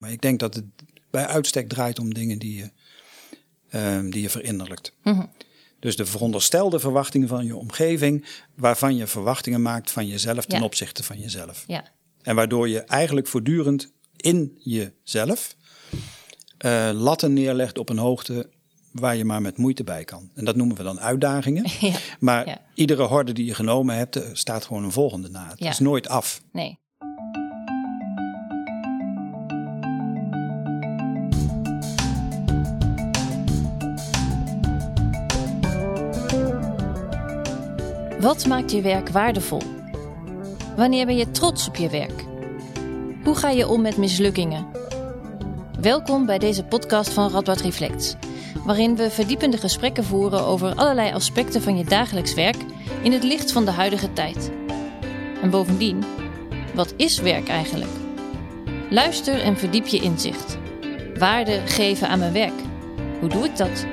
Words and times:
Maar 0.00 0.10
ik 0.12 0.20
denk 0.20 0.38
dat 0.40 0.54
het 0.54 0.64
bij 1.10 1.26
uitstek 1.26 1.68
draait 1.68 1.98
om 1.98 2.14
dingen 2.14 2.38
die 2.38 2.56
je, 2.56 2.70
ehm, 3.70 4.10
die 4.10 4.22
je 4.22 4.30
verinnerlijkt. 4.30 4.92
Mhm. 5.02 5.26
Dus 5.78 5.96
de 5.96 6.06
veronderstelde 6.06 6.80
verwachtingen 6.80 7.28
van 7.28 7.44
je 7.46 7.56
omgeving, 7.56 8.26
waarvan 8.54 8.96
je 8.96 9.06
verwachtingen 9.06 9.62
maakt 9.62 9.90
van 9.90 10.06
jezelf 10.06 10.44
ten 10.46 10.58
Ja. 10.58 10.64
opzichte 10.64 11.02
van 11.02 11.18
jezelf. 11.18 11.64
Ja. 11.66 11.84
En 12.22 12.34
waardoor 12.34 12.68
je 12.68 12.80
eigenlijk 12.80 13.26
voortdurend 13.26 13.92
in 14.16 14.58
jezelf 14.58 15.56
eh, 16.58 16.90
latten 16.94 17.32
neerlegt 17.32 17.78
op 17.78 17.88
een 17.88 17.98
hoogte 17.98 18.50
waar 18.92 19.16
je 19.16 19.24
maar 19.24 19.42
met 19.42 19.56
moeite 19.56 19.84
bij 19.84 20.04
kan. 20.04 20.30
En 20.34 20.44
dat 20.44 20.56
noemen 20.56 20.76
we 20.76 20.82
dan 20.82 21.00
uitdagingen. 21.00 21.64
Ja. 21.80 21.96
Maar 22.20 22.60
iedere 22.74 23.02
horde 23.02 23.32
die 23.32 23.44
je 23.44 23.54
genomen 23.54 23.96
hebt, 23.96 24.14
er 24.14 24.36
staat 24.36 24.64
gewoon 24.64 24.84
een 24.84 24.92
volgende 24.92 25.28
na. 25.28 25.48
Het 25.48 25.60
is 25.60 25.78
nooit 25.78 26.08
af. 26.08 26.42
Nee. 26.52 26.78
Wat 38.20 38.46
maakt 38.46 38.70
je 38.70 38.80
werk 38.80 39.08
waardevol? 39.08 39.62
Wanneer 40.76 41.06
ben 41.06 41.16
je 41.16 41.30
trots 41.30 41.68
op 41.68 41.76
je 41.76 41.88
werk? 41.88 42.24
Hoe 43.24 43.34
ga 43.34 43.50
je 43.50 43.68
om 43.68 43.80
met 43.80 43.96
mislukkingen? 43.96 44.66
Welkom 45.80 46.26
bij 46.26 46.38
deze 46.38 46.64
podcast 46.64 47.10
van 47.12 47.30
Radboud 47.30 47.60
Reflects, 47.60 48.16
waarin 48.64 48.96
we 48.96 49.10
verdiepende 49.10 49.56
gesprekken 49.56 50.04
voeren 50.04 50.44
over 50.44 50.74
allerlei 50.74 51.12
aspecten 51.12 51.62
van 51.62 51.76
je 51.76 51.84
dagelijks 51.84 52.34
werk 52.34 52.56
in 53.02 53.12
het 53.12 53.22
licht 53.22 53.52
van 53.52 53.64
de 53.64 53.70
huidige 53.70 54.12
tijd. 54.12 54.50
En 55.42 55.50
bovendien, 55.50 56.04
wat 56.74 56.94
is 56.96 57.20
werk 57.20 57.48
eigenlijk? 57.48 57.92
Luister 58.90 59.40
en 59.40 59.56
verdiep 59.56 59.86
je 59.86 60.00
inzicht. 60.00 60.58
Waarde 61.18 61.60
geven 61.64 62.08
aan 62.08 62.18
mijn 62.18 62.32
werk. 62.32 62.60
Hoe 63.20 63.28
doe 63.28 63.44
ik 63.44 63.56
dat? 63.56 63.86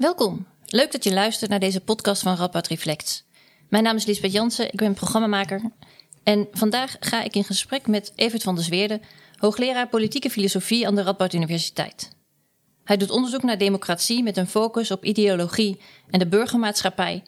Welkom. 0.00 0.46
Leuk 0.66 0.92
dat 0.92 1.04
je 1.04 1.12
luistert 1.12 1.50
naar 1.50 1.60
deze 1.60 1.80
podcast 1.80 2.22
van 2.22 2.36
Radboud 2.36 2.66
Reflects. 2.66 3.24
Mijn 3.68 3.82
naam 3.82 3.96
is 3.96 4.04
Lisbeth 4.04 4.32
Jansen, 4.32 4.72
ik 4.72 4.76
ben 4.76 4.94
programmamaker. 4.94 5.62
En 6.22 6.48
vandaag 6.52 6.96
ga 7.00 7.22
ik 7.22 7.34
in 7.34 7.44
gesprek 7.44 7.86
met 7.86 8.12
Evert 8.14 8.42
van 8.42 8.54
der 8.54 8.64
Zweerde, 8.64 9.00
hoogleraar 9.36 9.88
politieke 9.88 10.30
filosofie 10.30 10.86
aan 10.86 10.94
de 10.94 11.02
Radboud 11.02 11.32
Universiteit. 11.32 12.10
Hij 12.84 12.96
doet 12.96 13.10
onderzoek 13.10 13.42
naar 13.42 13.58
democratie 13.58 14.22
met 14.22 14.36
een 14.36 14.46
focus 14.46 14.90
op 14.90 15.04
ideologie 15.04 15.80
en 16.10 16.18
de 16.18 16.26
burgermaatschappij. 16.26 17.22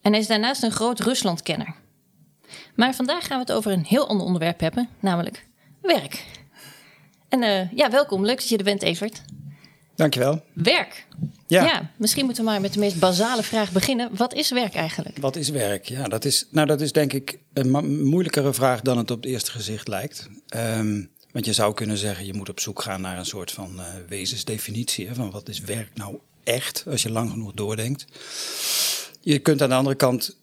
En 0.00 0.12
hij 0.12 0.20
is 0.20 0.26
daarnaast 0.26 0.62
een 0.62 0.72
groot 0.72 1.00
Ruslandkenner. 1.00 1.74
Maar 2.74 2.94
vandaag 2.94 3.26
gaan 3.26 3.38
we 3.38 3.44
het 3.44 3.52
over 3.52 3.72
een 3.72 3.84
heel 3.84 4.08
ander 4.08 4.26
onderwerp 4.26 4.60
hebben, 4.60 4.88
namelijk 5.00 5.46
werk. 5.80 6.24
En 7.28 7.42
eh, 7.42 7.72
ja, 7.72 7.90
welkom. 7.90 8.24
Leuk 8.24 8.38
dat 8.38 8.48
je 8.48 8.56
er 8.56 8.64
bent, 8.64 8.82
Evert. 8.82 9.22
Dankjewel. 9.94 10.42
Werk. 10.52 11.06
Ja. 11.54 11.64
Ja. 11.64 11.90
misschien 11.96 12.24
moeten 12.24 12.44
we 12.44 12.50
maar 12.50 12.60
met 12.60 12.72
de 12.72 12.78
meest 12.78 12.98
basale 12.98 13.42
vraag 13.42 13.72
beginnen. 13.72 14.10
Wat 14.12 14.34
is 14.34 14.50
werk 14.50 14.74
eigenlijk? 14.74 15.18
Wat 15.18 15.36
is 15.36 15.48
werk? 15.48 15.88
Ja, 15.88 16.08
dat 16.08 16.24
is, 16.24 16.46
nou, 16.50 16.66
dat 16.66 16.80
is 16.80 16.92
denk 16.92 17.12
ik 17.12 17.38
een 17.52 18.04
moeilijkere 18.04 18.52
vraag 18.52 18.80
dan 18.80 18.98
het 18.98 19.10
op 19.10 19.22
het 19.22 19.30
eerste 19.30 19.50
gezicht 19.50 19.88
lijkt. 19.88 20.28
Ehm, 20.48 21.02
want 21.32 21.46
je 21.46 21.52
zou 21.52 21.74
kunnen 21.74 21.98
zeggen, 21.98 22.26
je 22.26 22.34
moet 22.34 22.48
op 22.48 22.60
zoek 22.60 22.82
gaan 22.82 23.00
naar 23.00 23.18
een 23.18 23.26
soort 23.26 23.52
van 23.52 23.78
eh, 23.78 23.84
wezensdefinitie. 24.08 25.08
Hè, 25.08 25.14
van 25.14 25.30
wat 25.30 25.48
is 25.48 25.60
werk 25.60 25.90
nou 25.94 26.18
echt, 26.44 26.84
als 26.90 27.02
je 27.02 27.10
lang 27.10 27.30
genoeg 27.30 27.52
doordenkt. 27.52 28.04
Je 29.20 29.38
kunt 29.38 29.62
aan 29.62 29.68
de 29.68 29.74
andere 29.74 29.96
kant, 29.96 30.36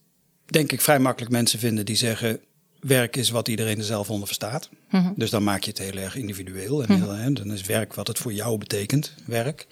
denk 0.45 0.71
ik, 0.71 0.81
vrij 0.81 0.99
makkelijk 0.99 1.31
mensen 1.31 1.59
vinden 1.59 1.85
die 1.85 1.95
zeggen... 1.95 2.39
werk 2.79 3.15
is 3.15 3.29
wat 3.29 3.47
iedereen 3.47 3.77
er 3.77 3.83
zelf 3.83 4.09
onder 4.09 4.27
verstaat. 4.27 4.69
Dus 5.15 5.29
dan 5.29 5.43
maak 5.43 5.63
je 5.63 5.69
het 5.69 5.79
heel 5.79 5.95
erg 6.03 6.15
individueel. 6.15 6.83
En 6.83 6.95
heel, 6.95 7.09
hè, 7.09 7.33
dan 7.33 7.51
is 7.51 7.61
werk 7.61 7.93
wat 7.93 8.07
het 8.07 8.17
voor 8.17 8.33
jou 8.33 8.57
betekent, 8.57 9.13
werk. 9.25 9.67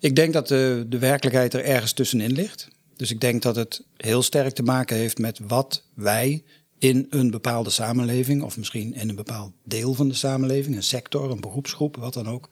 Ik 0.00 0.16
denk 0.16 0.32
dat 0.32 0.48
de, 0.48 0.84
de 0.88 0.98
werkelijkheid 0.98 1.54
er 1.54 1.64
ergens 1.64 1.92
tussenin 1.92 2.32
ligt. 2.32 2.68
Dus 2.96 3.10
ik 3.10 3.20
denk 3.20 3.42
dat 3.42 3.56
het 3.56 3.84
heel 3.96 4.22
sterk 4.22 4.54
te 4.54 4.62
maken 4.62 4.96
heeft 4.96 5.18
met 5.18 5.40
wat 5.46 5.82
wij 5.94 6.42
in 6.78 7.06
een 7.10 7.30
bepaalde 7.30 7.70
samenleving, 7.70 8.42
of 8.42 8.56
misschien 8.56 8.94
in 8.94 9.08
een 9.08 9.14
bepaald 9.14 9.52
deel 9.64 9.94
van 9.94 10.08
de 10.08 10.14
samenleving, 10.14 10.76
een 10.76 10.82
sector, 10.82 11.30
een 11.30 11.40
beroepsgroep, 11.40 11.96
wat 11.96 12.14
dan 12.14 12.28
ook, 12.28 12.48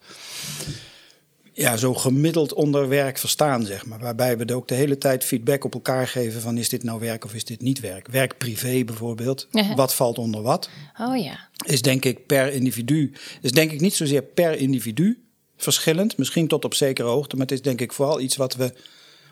ja, 1.53 1.77
zo 1.77 1.93
gemiddeld 1.93 2.53
onder 2.53 2.87
werk 2.87 3.17
verstaan, 3.17 3.65
zeg 3.65 3.85
maar. 3.85 3.99
Waarbij 3.99 4.37
we 4.37 4.55
ook 4.55 4.67
de 4.67 4.75
hele 4.75 4.97
tijd 4.97 5.23
feedback 5.23 5.63
op 5.63 5.73
elkaar 5.73 6.07
geven 6.07 6.41
van 6.41 6.57
is 6.57 6.69
dit 6.69 6.83
nou 6.83 6.99
werk 6.99 7.25
of 7.25 7.33
is 7.33 7.45
dit 7.45 7.61
niet 7.61 7.79
werk. 7.79 8.07
Werk 8.07 8.37
privé 8.37 8.83
bijvoorbeeld, 8.83 9.47
Ja. 9.51 9.75
wat 9.75 9.93
valt 9.93 10.17
onder 10.17 10.41
wat, 10.41 10.69
Oh 11.01 11.17
ja. 11.17 11.49
is 11.65 11.81
denk 11.81 12.05
ik 12.05 12.25
per 12.25 12.53
individu, 12.53 13.13
is 13.41 13.51
denk 13.51 13.71
ik 13.71 13.81
niet 13.81 13.93
zozeer 13.93 14.23
per 14.23 14.57
individu 14.57 15.24
verschillend, 15.57 16.17
misschien 16.17 16.47
tot 16.47 16.65
op 16.65 16.73
zekere 16.73 17.07
hoogte, 17.07 17.35
maar 17.35 17.45
het 17.45 17.55
is 17.55 17.61
denk 17.61 17.81
ik 17.81 17.93
vooral 17.93 18.19
iets 18.19 18.35
wat 18.35 18.55
we 18.55 18.73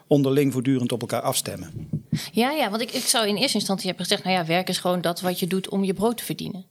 onderling 0.08 0.54
voortdurend 0.54 0.92
op 0.92 1.02
elkaar 1.02 1.22
afstemmen. 1.22 1.90
Ja, 2.32 2.52
ja, 2.52 2.70
want 2.70 2.82
ik, 2.82 2.92
ik 2.92 3.04
zou 3.06 3.28
in 3.28 3.36
eerste 3.36 3.58
instantie 3.58 3.88
hebben 3.88 4.06
gezegd... 4.06 4.24
nou 4.24 4.36
ja, 4.38 4.46
werk 4.46 4.70
is 4.70 4.78
gewoon 4.78 5.02
dat 5.02 5.22
wat 5.22 5.40
je 5.40 5.48
doet 5.48 5.70
om 5.70 5.84
je 5.84 5.94
brood 5.94 6.18
te 6.18 6.24
verdienen. 6.24 6.66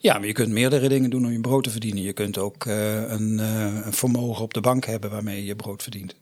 Ja, 0.00 0.18
maar 0.18 0.26
je 0.26 0.32
kunt 0.32 0.48
meerdere 0.52 0.88
dingen 0.88 1.10
doen 1.10 1.24
om 1.24 1.32
je 1.32 1.40
brood 1.40 1.64
te 1.64 1.70
verdienen. 1.70 2.02
Je 2.02 2.12
kunt 2.12 2.38
ook 2.38 2.66
eh, 2.66 3.10
een, 3.10 3.40
eh, 3.40 3.80
een 3.84 3.92
vermogen 3.92 4.42
op 4.42 4.54
de 4.54 4.60
bank 4.60 4.84
hebben 4.84 5.10
waarmee 5.10 5.36
je 5.36 5.44
je 5.44 5.56
brood 5.56 5.82
verdient. 5.82 6.14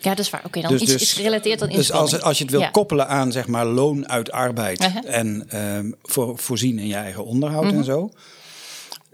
Ja, 0.00 0.10
dat 0.10 0.18
is 0.18 0.30
waar. 0.30 0.42
Oké, 0.44 0.60
dan 0.60 0.70
Dus- 0.70 0.80
iets 0.82 0.92
dus- 0.92 1.02
is 1.02 1.12
gerelateerd 1.12 1.62
aan 1.62 1.68
Dus 1.68 1.76
inspanning. 1.76 2.12
als, 2.12 2.22
als 2.22 2.36
je 2.38 2.42
het 2.44 2.52
wil 2.52 2.62
Ja. 2.62 2.70
koppelen 2.70 3.08
aan 3.08 3.32
zeg 3.32 3.46
maar 3.46 3.66
loon 3.66 4.08
uit 4.08 4.30
arbeid 4.30 4.80
Uh-huh. 4.80 5.14
en 5.16 5.44
ehm, 5.48 5.92
voor, 6.02 6.38
voorzien 6.38 6.78
in 6.78 6.86
je 6.86 6.94
eigen 6.94 7.24
onderhoud 7.24 7.64
Mhm. 7.64 7.76
en 7.76 7.84
zo. 7.84 8.10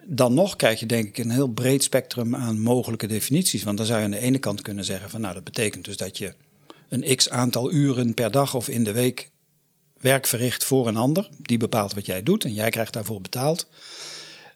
Dan 0.06 0.34
nog 0.34 0.56
krijg 0.56 0.80
je 0.80 0.86
denk 0.86 1.06
ik 1.06 1.18
een 1.18 1.30
heel 1.30 1.48
breed 1.48 1.82
spectrum 1.82 2.34
aan 2.36 2.60
mogelijke 2.60 3.06
definities. 3.06 3.62
Want 3.62 3.76
dan 3.76 3.86
zou 3.86 3.98
je 3.98 4.04
aan 4.04 4.10
de 4.10 4.18
ene 4.18 4.38
kant 4.38 4.62
kunnen 4.62 4.84
zeggen 4.84 5.10
van 5.10 5.20
nou 5.20 5.34
dat 5.34 5.44
betekent 5.44 5.84
dus 5.84 5.96
dat 5.96 6.18
je 6.18 6.34
een 6.88 7.16
x 7.16 7.30
aantal 7.30 7.72
uren 7.72 8.14
per 8.14 8.30
dag 8.30 8.54
of 8.54 8.68
in 8.68 8.84
de 8.84 8.92
week 8.92 9.30
werk 10.00 10.26
verricht 10.26 10.64
voor 10.64 10.88
een 10.88 10.96
ander. 10.96 11.28
Die 11.38 11.58
bepaalt 11.58 11.94
wat 11.94 12.06
jij 12.06 12.22
doet 12.22 12.44
en 12.44 12.52
jij 12.54 12.70
krijgt 12.70 12.92
daarvoor 12.92 13.20
betaald. 13.20 13.66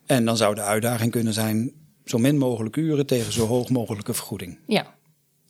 En 0.06 0.24
dan 0.24 0.36
zou 0.36 0.54
de 0.54 0.60
uitdaging 0.60 1.10
kunnen 1.10 1.32
zijn 1.32 1.72
zo 2.04 2.18
min 2.18 2.38
mogelijk 2.38 2.76
uren 2.76 3.06
tegen 3.06 3.32
zo 3.32 3.46
hoog 3.46 3.68
mogelijke 3.68 4.14
vergoeding. 4.14 4.58
Ja, 4.66 4.94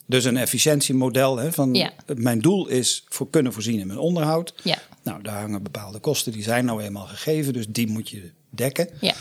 Dus 0.07 0.25
een 0.25 0.37
efficiëntiemodel 0.37 1.37
hè, 1.37 1.53
van 1.53 1.75
Ja. 1.75 1.93
mijn 2.17 2.41
doel 2.41 2.69
is 2.69 3.05
voor 3.09 3.31
kunnen 3.31 3.53
voorzien 3.53 3.79
in 3.81 3.87
mijn 3.87 3.99
onderhoud. 3.99 4.55
ja, 4.65 4.79
Nou, 5.03 5.23
daar 5.23 5.41
hangen 5.41 5.63
bepaalde 5.63 5.99
kosten, 5.99 6.33
die 6.33 6.43
zijn 6.43 6.65
nou 6.65 6.83
eenmaal 6.83 7.07
gegeven, 7.07 7.53
dus 7.53 7.67
die 7.69 7.87
moet 7.89 8.09
je 8.09 8.31
dekken. 8.51 8.89
ja. 9.01 9.15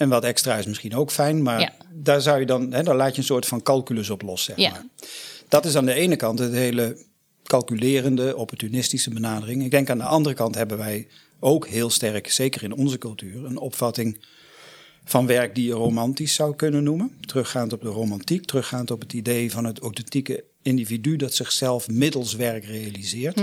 En 0.00 0.08
wat 0.08 0.24
extra 0.24 0.56
is 0.56 0.66
misschien 0.66 0.94
ook 0.94 1.10
fijn, 1.10 1.42
maar 1.42 1.60
Ja. 1.60 1.72
daar, 1.94 2.20
zou 2.20 2.40
je 2.40 2.46
dan, 2.46 2.72
hè, 2.72 2.82
daar 2.82 2.96
laat 2.96 3.12
je 3.12 3.18
een 3.18 3.24
soort 3.26 3.46
van 3.46 3.62
calculus 3.62 4.10
op 4.10 4.22
los, 4.22 4.44
zeg 4.44 4.56
Ja. 4.56 4.70
maar. 4.70 4.84
Dat 5.48 5.64
is 5.64 5.76
aan 5.76 5.84
de 5.86 5.92
ene 5.94 6.16
kant 6.16 6.38
het 6.38 6.52
hele 6.52 6.96
calculerende, 7.44 8.36
opportunistische 8.36 9.10
benadering. 9.10 9.64
Ik 9.64 9.70
denk 9.70 9.90
aan 9.90 9.98
de 9.98 10.04
andere 10.04 10.34
kant 10.34 10.54
hebben 10.54 10.78
wij 10.78 11.08
ook 11.40 11.66
heel 11.66 11.90
sterk, 11.90 12.30
zeker 12.30 12.62
in 12.62 12.72
onze 12.72 12.98
cultuur, 12.98 13.44
een 13.44 13.58
opvatting 13.58 14.24
van 15.04 15.26
werk 15.26 15.54
die 15.54 15.66
je 15.66 15.72
romantisch 15.72 16.34
zou 16.34 16.56
kunnen 16.56 16.82
noemen. 16.82 17.12
Teruggaand 17.20 17.72
op 17.72 17.80
de 17.82 17.88
romantiek, 17.88 18.44
teruggaand 18.44 18.90
op 18.90 19.00
het 19.00 19.12
idee 19.12 19.50
van 19.50 19.64
het 19.64 19.78
authentieke 19.80 20.44
individu 20.62 21.16
dat 21.16 21.34
zichzelf 21.34 21.88
middels 21.88 22.34
werk 22.34 22.64
realiseert. 22.64 23.42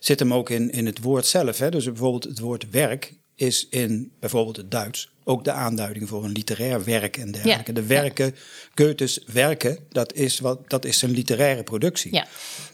Zit 0.00 0.18
hem 0.18 0.34
ook 0.34 0.50
in, 0.50 0.70
in 0.70 0.86
het 0.86 1.02
woord 1.02 1.26
zelf. 1.26 1.58
Hè? 1.58 1.70
Dus 1.70 1.84
bijvoorbeeld 1.84 2.24
het 2.24 2.38
woord 2.38 2.70
werk 2.70 3.12
is 3.36 3.66
in 3.70 4.12
bijvoorbeeld 4.20 4.56
het 4.56 4.70
Duits 4.70 5.10
ook 5.24 5.44
de 5.44 5.52
aanduiding 5.52 6.08
voor 6.08 6.24
een 6.24 6.32
literair 6.32 6.84
werk 6.84 7.16
en 7.16 7.32
dergelijke. 7.32 7.72
Ja. 7.72 7.80
De 7.80 7.86
werken, 7.86 8.34
Goethes 8.74 9.20
werken, 9.26 9.78
dat 9.88 10.12
is, 10.12 10.38
wat, 10.38 10.70
dat 10.70 10.84
is 10.84 10.98
zijn 10.98 11.10
literaire 11.10 11.62
productie. 11.62 12.14
Ja. 12.14 12.26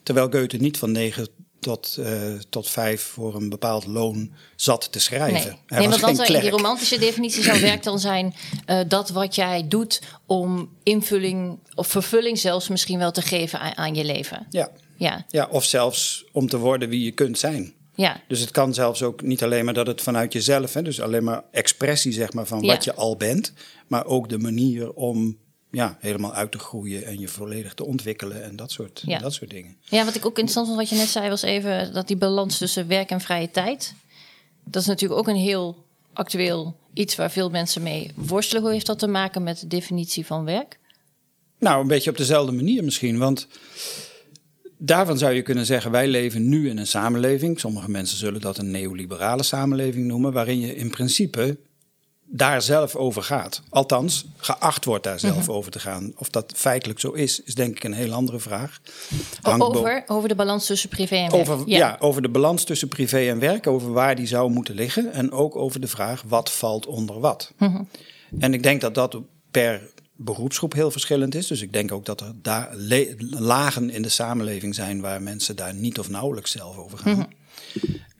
Terwijl 0.03 0.31
Goethe 0.31 0.57
niet 0.57 0.79
van 0.79 0.93
negen 0.93 1.29
tot, 1.61 1.97
eh, 1.97 2.33
tot 2.49 2.71
vijf 2.71 3.03
voor 3.03 3.35
een 3.35 3.49
bepaald 3.49 3.87
loon 3.87 4.33
zat 4.57 4.93
te 4.93 4.99
schrijven. 4.99 5.33
Nee, 5.33 5.59
Hij 5.67 5.79
nee 5.79 5.89
was 5.89 6.01
want 6.01 6.17
dan 6.17 6.27
zou 6.27 6.41
die 6.41 6.51
romantische 6.51 6.99
definitie 6.99 7.43
zou 7.43 7.61
werk 7.61 7.83
dan 7.83 7.99
zijn 7.99 8.35
eh, 8.67 8.81
dat 8.89 9.11
wat 9.11 9.35
jij 9.35 9.69
doet 9.69 10.03
om 10.27 10.77
invulling 10.83 11.59
of 11.75 11.87
vervulling 11.87 12.39
zelfs 12.39 12.69
misschien 12.69 12.99
wel 12.99 13.13
te 13.13 13.23
geven 13.23 13.61
aan, 13.61 13.77
aan 13.77 13.95
je 13.95 14.05
leven. 14.05 14.47
Ja. 14.51 14.71
Ja, 14.97 15.25
ja, 15.29 15.49
of 15.51 15.65
zelfs 15.65 16.25
om 16.33 16.49
te 16.49 16.59
worden 16.59 16.89
wie 16.89 17.05
je 17.05 17.13
kunt 17.13 17.39
zijn. 17.39 17.75
Ja, 17.95 18.21
Dus 18.29 18.41
het 18.41 18.51
kan 18.51 18.75
zelfs 18.75 19.03
ook 19.03 19.23
niet 19.23 19.43
alleen 19.43 19.65
maar 19.65 19.75
dat 19.75 19.87
het 19.87 20.01
vanuit 20.01 20.33
jezelf, 20.33 20.75
hè, 20.75 20.83
dus 20.83 21.01
alleen 21.01 21.25
maar 21.25 21.43
expressie 21.51 22.13
zeg 22.13 22.33
maar, 22.33 22.47
van 22.47 22.61
Ja. 22.63 22.67
wat 22.75 22.85
je 22.85 22.95
al 22.95 23.17
bent, 23.17 23.53
maar 23.87 24.05
ook 24.07 24.29
de 24.29 24.39
manier 24.39 24.93
om 24.93 25.39
ja, 25.71 25.97
helemaal 26.01 26.35
uit 26.35 26.51
te 26.53 26.59
groeien 26.59 27.05
en 27.05 27.21
je 27.21 27.29
volledig 27.29 27.75
te 27.75 27.85
ontwikkelen 27.85 28.43
en 28.45 28.57
dat 28.57 28.71
soort, 28.71 29.03
Ja. 29.07 29.19
dat 29.19 29.35
soort 29.35 29.51
dingen. 29.51 29.77
ja. 29.83 30.05
Wat 30.05 30.15
ik 30.15 30.27
ook 30.27 30.39
interessant 30.39 30.67
vond 30.67 30.79
wat 30.79 30.89
je 30.89 30.97
net 30.97 31.09
zei 31.09 31.29
was 31.29 31.43
even 31.43 31.93
dat 31.93 32.07
die 32.07 32.17
balans 32.17 32.59
tussen 32.59 32.89
werk 32.89 33.11
en 33.11 33.21
vrije 33.21 33.51
tijd. 33.51 33.95
Dat 34.65 34.83
is 34.83 34.89
natuurlijk 34.89 35.21
ook 35.21 35.29
een 35.29 35.37
heel 35.41 35.85
actueel 36.13 36.77
iets 36.95 37.17
waar 37.17 37.31
veel 37.31 37.51
mensen 37.51 37.83
mee 37.83 38.11
worstelen. 38.15 38.63
Hoe 38.63 38.73
heeft 38.73 38.87
dat 38.87 38.99
te 38.99 39.07
maken 39.07 39.43
met 39.43 39.61
de 39.61 39.67
definitie 39.67 40.27
van 40.27 40.45
werk? 40.45 40.79
Nou, 41.59 41.81
een 41.81 41.87
beetje 41.89 42.11
op 42.11 42.17
dezelfde 42.17 42.53
manier 42.53 42.85
misschien. 42.85 43.19
Want 43.19 43.47
daarvan 44.85 45.19
zou 45.19 45.33
je 45.33 45.43
kunnen 45.43 45.67
zeggen, 45.67 45.91
wij 45.91 46.07
leven 46.07 46.49
nu 46.49 46.69
in 46.69 46.79
een 46.79 46.87
samenleving. 46.87 47.61
Sommige 47.61 47.91
mensen 47.91 48.19
zullen 48.19 48.41
dat 48.41 48.59
een 48.59 48.71
neoliberale 48.71 49.43
samenleving 49.43 50.07
noemen, 50.07 50.33
waarin 50.33 50.61
je 50.61 50.77
in 50.77 50.91
principe 50.91 51.59
daar 52.35 52.63
zelf 52.63 52.97
over 52.97 53.23
gaat. 53.23 53.63
Althans, 53.69 54.27
geacht 54.37 54.85
wordt 54.85 55.05
daar 55.05 55.21
zelf 55.21 55.47
mhm. 55.47 55.51
over 55.51 55.71
te 55.71 55.79
gaan. 55.79 56.13
Of 56.17 56.29
dat 56.29 56.53
feitelijk 56.57 57.01
zo 57.01 57.11
is, 57.11 57.43
is 57.43 57.55
denk 57.55 57.77
ik 57.77 57.85
een 57.85 57.93
heel 57.93 58.13
andere 58.13 58.39
vraag. 58.39 58.81
over, 59.43 60.05
over 60.07 60.29
de 60.29 60.35
balans 60.35 60.67
tussen 60.67 60.89
privé 60.89 61.17
en 61.17 61.31
werk. 61.31 61.49
Over, 61.49 61.69
ja. 61.69 61.97
over 62.01 62.23
de 62.23 62.29
balans 62.29 62.65
tussen 62.65 62.89
privé 62.89 63.19
en 63.19 63.39
werk, 63.39 63.67
over 63.67 63.93
waar 63.93 64.17
die 64.17 64.27
zou 64.27 64.51
moeten 64.51 64.75
liggen. 64.75 65.13
En 65.13 65.33
ook 65.33 65.57
over 65.57 65.81
de 65.81 65.89
vraag, 65.89 66.23
wat 66.27 66.53
valt 66.53 66.87
onder 66.87 67.21
wat. 67.21 67.53
Mhm. 67.59 67.83
En 68.39 68.55
ik 68.55 68.63
denk 68.63 68.81
dat 68.81 68.95
dat 68.95 69.19
per 69.51 69.91
beroepsgroep 70.17 70.73
heel 70.73 70.91
verschillend 70.91 71.35
is. 71.35 71.47
Dus 71.47 71.61
ik 71.61 71.73
denk 71.73 71.93
ook 71.93 72.05
dat 72.05 72.21
er 72.21 72.33
daar 72.43 72.77
lagen 73.31 73.91
in 73.91 74.03
de 74.03 74.09
samenleving 74.09 74.75
zijn 74.75 75.01
waar 75.01 75.23
mensen 75.23 75.57
daar 75.57 75.75
niet 75.75 75.99
of 75.99 76.09
nauwelijks 76.09 76.51
zelf 76.51 76.77
over 76.77 76.99
gaan. 76.99 77.13
Mhm. 77.13 77.27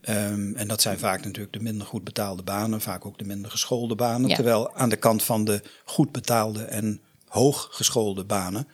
Ehm, 0.01 0.55
en 0.55 0.67
dat 0.67 0.81
zijn 0.81 0.99
vaak 0.99 1.23
natuurlijk 1.23 1.53
de 1.53 1.61
minder 1.61 1.87
goed 1.87 2.03
betaalde 2.03 2.43
banen, 2.43 2.81
vaak 2.81 3.05
ook 3.05 3.17
de 3.17 3.25
minder 3.25 3.51
geschoolde 3.51 3.95
banen. 3.95 4.33
Terwijl 4.33 4.73
aan 4.75 4.89
de 4.89 4.95
kant 4.95 5.23
van 5.23 5.45
de 5.45 5.61
goed 5.85 6.11
betaalde 6.11 6.63
en 6.63 7.01
hooggeschoolde 7.27 8.23
banen 8.23 8.67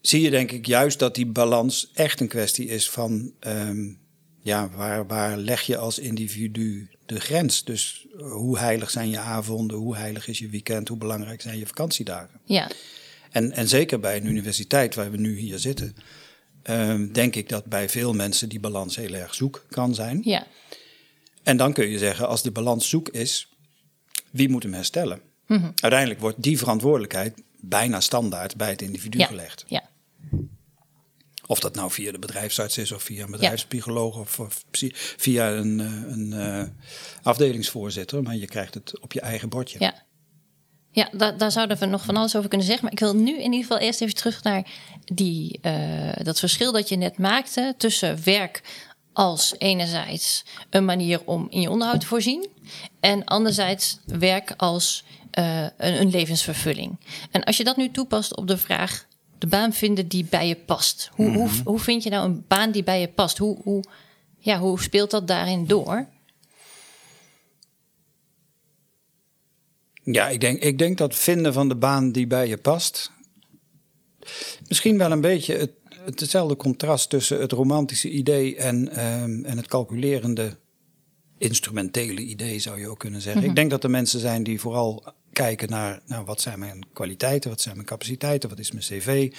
zie 0.00 0.20
je 0.20 0.30
denk 0.30 0.50
ik 0.50 0.66
juist 0.66 0.98
dat 0.98 1.14
die 1.14 1.26
balans 1.26 1.90
echt 1.94 2.20
een 2.20 2.28
kwestie 2.28 2.66
is 2.66 2.90
van 2.90 3.32
ehm, 3.40 3.92
ja, 4.42 4.70
waar, 4.76 5.06
waar 5.06 5.36
leg 5.36 5.62
je 5.62 5.76
als 5.76 5.98
individu 5.98 6.88
de 7.06 7.20
grens? 7.20 7.64
Dus 7.64 8.06
hoe 8.18 8.58
heilig 8.58 8.90
zijn 8.90 9.10
je 9.10 9.18
avonden, 9.18 9.76
hoe 9.76 9.96
heilig 9.96 10.28
is 10.28 10.38
je 10.38 10.48
weekend, 10.48 10.88
hoe 10.88 10.98
belangrijk 10.98 11.40
zijn 11.40 11.58
je 11.58 11.66
vakantiedagen? 11.66 12.40
Ja. 12.44 12.70
En, 13.30 13.52
en 13.52 13.68
zeker 13.68 14.00
bij 14.00 14.16
een 14.16 14.26
universiteit 14.26 14.94
waar 14.94 15.10
we 15.10 15.16
nu 15.16 15.38
hier 15.38 15.58
zitten, 15.58 15.96
Ehm, 16.62 17.12
denk 17.12 17.36
ik 17.36 17.48
dat 17.48 17.64
bij 17.64 17.88
veel 17.88 18.12
mensen 18.12 18.48
die 18.48 18.60
balans 18.60 18.96
heel 18.96 19.14
erg 19.14 19.34
zoek 19.34 19.64
kan 19.68 19.94
zijn. 19.94 20.20
Ja. 20.24 20.46
En 21.42 21.56
dan 21.56 21.72
kun 21.72 21.88
je 21.88 21.98
zeggen, 21.98 22.28
als 22.28 22.42
de 22.42 22.50
balans 22.50 22.88
zoek 22.88 23.08
is, 23.08 23.48
wie 24.30 24.48
moet 24.48 24.62
hem 24.62 24.72
herstellen? 24.72 25.20
Mm 25.46 25.72
Uiteindelijk 25.74 26.20
wordt 26.20 26.42
die 26.42 26.58
verantwoordelijkheid 26.58 27.42
bijna 27.60 28.00
standaard 28.00 28.56
bij 28.56 28.70
het 28.70 28.82
individu 28.82 29.24
gelegd. 29.24 29.64
Ja. 29.68 29.88
Of 31.50 31.60
dat 31.60 31.74
nou 31.74 31.90
via 31.90 32.12
de 32.12 32.18
bedrijfsarts 32.18 32.78
is, 32.78 32.92
of 32.92 33.02
via 33.02 33.24
een 33.24 33.30
bedrijfspsycholoog, 33.30 34.18
of, 34.18 34.40
of, 34.40 34.64
via 35.16 35.50
een, 35.50 35.80
eh, 35.80 36.12
een 36.12 36.32
uh, 36.32 36.62
afdelingsvoorzitter. 37.22 38.22
Maar 38.22 38.36
je 38.36 38.46
krijgt 38.46 38.74
het 38.74 39.00
op 39.00 39.12
je 39.12 39.20
eigen 39.20 39.48
bordje. 39.48 39.78
Ja. 39.80 39.94
Ja, 40.92 41.08
daar, 41.12 41.38
daar 41.38 41.52
zouden 41.52 41.78
we 41.78 41.86
nog 41.86 42.04
van 42.04 42.16
alles 42.16 42.36
over 42.36 42.48
kunnen 42.48 42.66
zeggen. 42.66 42.84
Maar 42.84 42.92
ik 42.92 43.00
wil 43.00 43.14
nu 43.14 43.38
in 43.38 43.52
ieder 43.52 43.60
geval 43.60 43.78
eerst 43.78 44.00
even 44.00 44.14
terug 44.14 44.42
naar 44.42 44.70
die, 45.04 45.58
uh, 45.62 46.12
dat 46.22 46.38
verschil 46.38 46.72
dat 46.72 46.88
je 46.88 46.96
net 46.96 47.18
maakte 47.18 47.74
tussen 47.76 48.24
werk 48.24 48.62
als 49.12 49.54
enerzijds 49.58 50.44
een 50.70 50.84
manier 50.84 51.20
om 51.24 51.46
in 51.50 51.60
je 51.60 51.70
onderhoud 51.70 52.00
te 52.00 52.06
voorzien. 52.06 52.48
En 53.00 53.24
anderzijds 53.24 53.98
werk 54.06 54.54
als 54.56 55.04
uh, 55.38 55.62
een, 55.62 56.00
een, 56.00 56.10
levensvervulling. 56.10 56.98
En 57.30 57.44
als 57.44 57.56
je 57.56 57.64
dat 57.64 57.76
nu 57.76 57.90
toepast 57.90 58.36
op 58.36 58.46
de 58.46 58.58
vraag 58.58 59.08
de 59.40 59.46
baan 59.46 59.72
vinden 59.72 60.08
die 60.08 60.26
bij 60.30 60.48
je 60.48 60.56
past. 60.56 61.10
Hoe, 61.12 61.30
hoe, 61.30 61.44
mhm. 61.44 61.62
hoe 61.64 61.78
vind 61.78 62.02
je 62.02 62.10
nou 62.10 62.24
een 62.24 62.44
baan 62.48 62.70
die 62.70 62.82
bij 62.82 63.00
je 63.00 63.08
past? 63.08 63.38
Hoe, 63.38 63.58
hoe, 63.62 63.84
ja, 64.38 64.58
hoe 64.58 64.80
speelt 64.80 65.10
dat 65.10 65.26
daarin 65.28 65.66
door? 65.66 66.06
Ja, 70.02 70.28
ik 70.28 70.40
denk, 70.40 70.62
ik 70.62 70.78
denk 70.78 70.98
dat 70.98 71.14
vinden 71.14 71.52
van 71.52 71.68
de 71.68 71.74
baan 71.74 72.12
die 72.12 72.26
bij 72.26 72.48
je 72.48 72.56
past. 72.56 73.10
Misschien 74.68 74.98
wel 74.98 75.10
een 75.10 75.20
beetje 75.20 75.56
het, 75.56 75.72
hetzelfde 76.20 76.56
contrast 76.56 77.10
tussen 77.10 77.40
het 77.40 77.52
romantische 77.52 78.10
idee 78.10 78.56
en, 78.56 78.88
ehm, 78.88 79.44
en 79.44 79.56
het 79.56 79.66
calculerende 79.66 80.56
instrumentele 81.40 82.20
idee, 82.20 82.58
zou 82.58 82.80
je 82.80 82.88
ook 82.88 82.98
kunnen 82.98 83.20
zeggen. 83.20 83.40
Mhm. 83.40 83.50
Ik 83.50 83.56
denk 83.56 83.70
dat 83.70 83.84
er 83.84 83.90
mensen 83.90 84.20
zijn 84.20 84.42
die 84.42 84.60
vooral 84.60 85.14
kijken 85.32 85.70
naar 85.70 86.00
nou, 86.06 86.24
wat 86.24 86.40
zijn 86.40 86.58
mijn 86.58 86.86
kwaliteiten, 86.92 87.50
wat 87.50 87.60
zijn 87.60 87.74
mijn 87.74 87.86
capaciteiten, 87.86 88.48
wat 88.48 88.58
is 88.58 88.70
mijn 88.70 88.84
cv, 88.84 89.32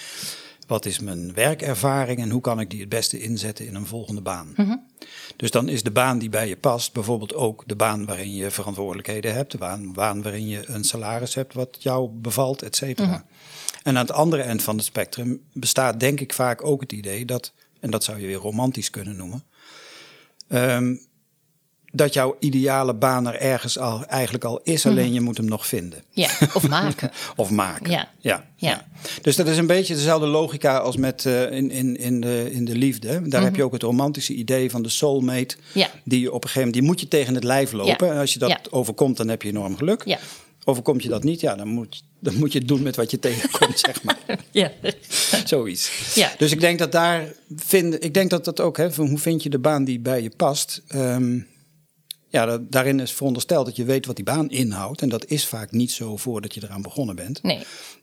wat 0.66 0.86
is 0.86 0.98
mijn 0.98 1.34
werkervaring 1.34 2.18
en 2.18 2.30
hoe 2.30 2.40
kan 2.40 2.60
ik 2.60 2.70
die 2.70 2.80
het 2.80 2.88
beste 2.88 3.20
inzetten 3.20 3.66
in 3.66 3.74
een 3.74 3.86
volgende 3.86 4.20
baan. 4.20 4.52
Mhm. 4.56 4.76
Dus 5.36 5.50
dan 5.50 5.68
is 5.68 5.82
de 5.82 5.90
baan 5.90 6.18
die 6.18 6.28
bij 6.28 6.48
je 6.48 6.56
past 6.56 6.92
bijvoorbeeld 6.92 7.34
ook 7.34 7.62
de 7.66 7.76
baan 7.76 8.04
waarin 8.04 8.34
je 8.34 8.50
verantwoordelijkheden 8.50 9.34
hebt, 9.34 9.52
de 9.52 9.58
baan, 9.58 9.92
baan 9.92 10.22
waarin 10.22 10.48
je 10.48 10.68
een 10.68 10.84
salaris 10.84 11.34
hebt 11.34 11.54
wat 11.54 11.76
jou 11.78 12.10
bevalt, 12.10 12.62
et 12.62 12.76
cetera. 12.76 13.06
Mhm. 13.08 13.20
En 13.82 13.96
aan 13.96 14.06
het 14.06 14.12
andere 14.12 14.42
eind 14.42 14.62
van 14.62 14.76
het 14.76 14.84
spectrum 14.84 15.40
bestaat 15.52 16.00
denk 16.00 16.20
ik 16.20 16.32
vaak 16.32 16.64
ook 16.64 16.80
het 16.80 16.92
idee 16.92 17.24
dat, 17.24 17.52
en 17.80 17.90
dat 17.90 18.04
zou 18.04 18.20
je 18.20 18.26
weer 18.26 18.36
romantisch 18.36 18.90
kunnen 18.90 19.16
noemen, 19.16 19.44
um, 20.48 21.00
dat 21.92 22.14
jouw 22.14 22.36
ideale 22.38 22.94
baan 22.94 23.26
er 23.26 23.40
ergens 23.40 23.78
al 23.78 24.04
eigenlijk 24.06 24.44
al 24.44 24.60
is, 24.62 24.86
alleen 24.86 25.04
mhm. 25.04 25.14
je 25.14 25.20
moet 25.20 25.36
hem 25.36 25.46
nog 25.46 25.66
vinden. 25.66 26.02
Ja, 26.10 26.30
of 26.54 26.68
maken. 26.68 27.10
of 27.36 27.50
maken. 27.50 27.90
Ja. 27.90 28.10
Ja, 28.18 28.46
ja. 28.56 28.86
Dus 29.22 29.36
dat 29.36 29.46
is 29.46 29.56
een 29.56 29.66
beetje 29.66 29.94
dezelfde 29.94 30.26
logica 30.26 30.76
als 30.76 30.96
met 30.96 31.24
uh, 31.24 31.50
in, 31.50 31.70
in, 31.70 31.96
in, 31.96 32.20
de, 32.20 32.48
in 32.52 32.64
de 32.64 32.76
liefde. 32.76 33.28
Daar 33.28 33.42
heb 33.42 33.50
je 33.50 33.56
mhm. 33.56 33.66
ook 33.66 33.72
het 33.72 33.82
romantische 33.82 34.34
idee 34.34 34.70
van 34.70 34.82
de 34.82 34.88
soulmate. 34.88 35.56
Ja. 35.72 35.90
Die 36.04 36.20
je 36.20 36.32
op 36.32 36.34
een 36.34 36.48
gegeven 36.48 36.58
moment, 36.58 36.74
die 36.74 36.82
moet 36.82 37.00
je 37.00 37.08
tegen 37.08 37.34
het 37.34 37.44
lijf 37.44 37.72
lopen. 37.72 38.10
En 38.10 38.18
als 38.18 38.32
je 38.32 38.38
dat 38.38 38.72
overkomt, 38.72 39.16
dan 39.16 39.28
heb 39.28 39.42
je 39.42 39.48
enorm 39.48 39.76
geluk. 39.76 40.02
Ja. 40.04 40.18
Overkomt 40.64 41.02
je 41.02 41.08
dat 41.08 41.24
niet, 41.24 41.40
ja, 41.40 41.54
dan 41.54 41.68
moet, 41.68 42.02
dan 42.18 42.34
moet 42.38 42.52
je 42.52 42.58
het 42.58 42.68
doen 42.68 42.82
met 42.82 42.96
wat 42.96 43.10
je 43.10 43.18
tegenkomt, 43.28 43.78
zeg 43.78 44.02
maar. 44.02 44.20
Ja. 44.50 44.70
Zoiets. 45.44 46.14
Ja. 46.14 46.32
Dus 46.38 46.52
ik 46.52 46.60
denk 46.60 46.78
dat 46.78 46.92
daar 46.92 47.32
vind, 47.56 48.04
ik 48.04 48.14
denk 48.14 48.30
dat 48.30 48.44
dat 48.44 48.60
ook, 48.60 48.76
hè, 48.76 48.92
van 48.92 49.08
hoe 49.08 49.18
vind 49.18 49.42
je 49.42 49.50
de 49.50 49.58
baan 49.58 49.84
die 49.84 50.00
bij 50.00 50.22
je 50.22 50.30
past. 50.36 50.82
Um, 50.94 51.46
ja, 52.32 52.58
daarin 52.58 53.00
is 53.00 53.12
verondersteld 53.12 53.66
dat 53.66 53.76
je 53.76 53.84
weet 53.84 54.06
wat 54.06 54.16
die 54.16 54.24
baan 54.24 54.50
inhoudt. 54.50 55.02
En 55.02 55.08
dat 55.08 55.26
is 55.26 55.46
vaak 55.46 55.70
niet 55.70 55.92
zo 55.92 56.16
voordat 56.16 56.54
je 56.54 56.62
eraan 56.64 56.82
begonnen 56.82 57.16
bent. 57.16 57.42
Nee. 57.42 57.58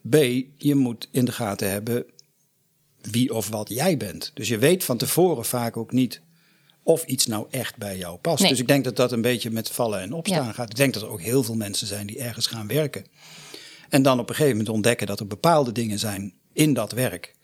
B, 0.08 0.46
je 0.56 0.74
moet 0.74 1.08
in 1.10 1.24
de 1.24 1.32
gaten 1.32 1.70
hebben 1.70 2.04
wie 3.00 3.34
of 3.34 3.48
wat 3.48 3.68
jij 3.68 3.96
bent. 3.96 4.30
Dus 4.34 4.48
je 4.48 4.58
weet 4.58 4.84
van 4.84 4.96
tevoren 4.96 5.44
vaak 5.44 5.76
ook 5.76 5.92
niet 5.92 6.20
of 6.82 7.04
iets 7.04 7.26
nou 7.26 7.46
echt 7.50 7.76
bij 7.76 7.96
jou 7.96 8.18
past. 8.18 8.48
Dus 8.48 8.58
ik 8.58 8.68
denk 8.68 8.84
dat 8.84 8.96
dat 8.96 9.12
een 9.12 9.22
beetje 9.22 9.50
met 9.50 9.70
vallen 9.70 10.00
en 10.00 10.12
opstaan 10.12 10.54
gaat. 10.54 10.70
Ik 10.70 10.76
denk 10.76 10.94
dat 10.94 11.02
er 11.02 11.08
ook 11.08 11.20
heel 11.20 11.42
veel 11.42 11.54
mensen 11.54 11.86
zijn 11.86 12.06
die 12.06 12.18
ergens 12.18 12.46
gaan 12.46 12.66
werken. 12.66 13.06
En 13.88 14.02
dan 14.02 14.18
op 14.18 14.28
een 14.28 14.34
gegeven 14.34 14.56
moment 14.56 14.74
ontdekken 14.74 15.06
dat 15.06 15.20
er 15.20 15.26
bepaalde 15.26 15.72
dingen 15.72 15.98
zijn 15.98 16.34
in 16.52 16.74
dat 16.74 16.92
werk. 16.92 17.34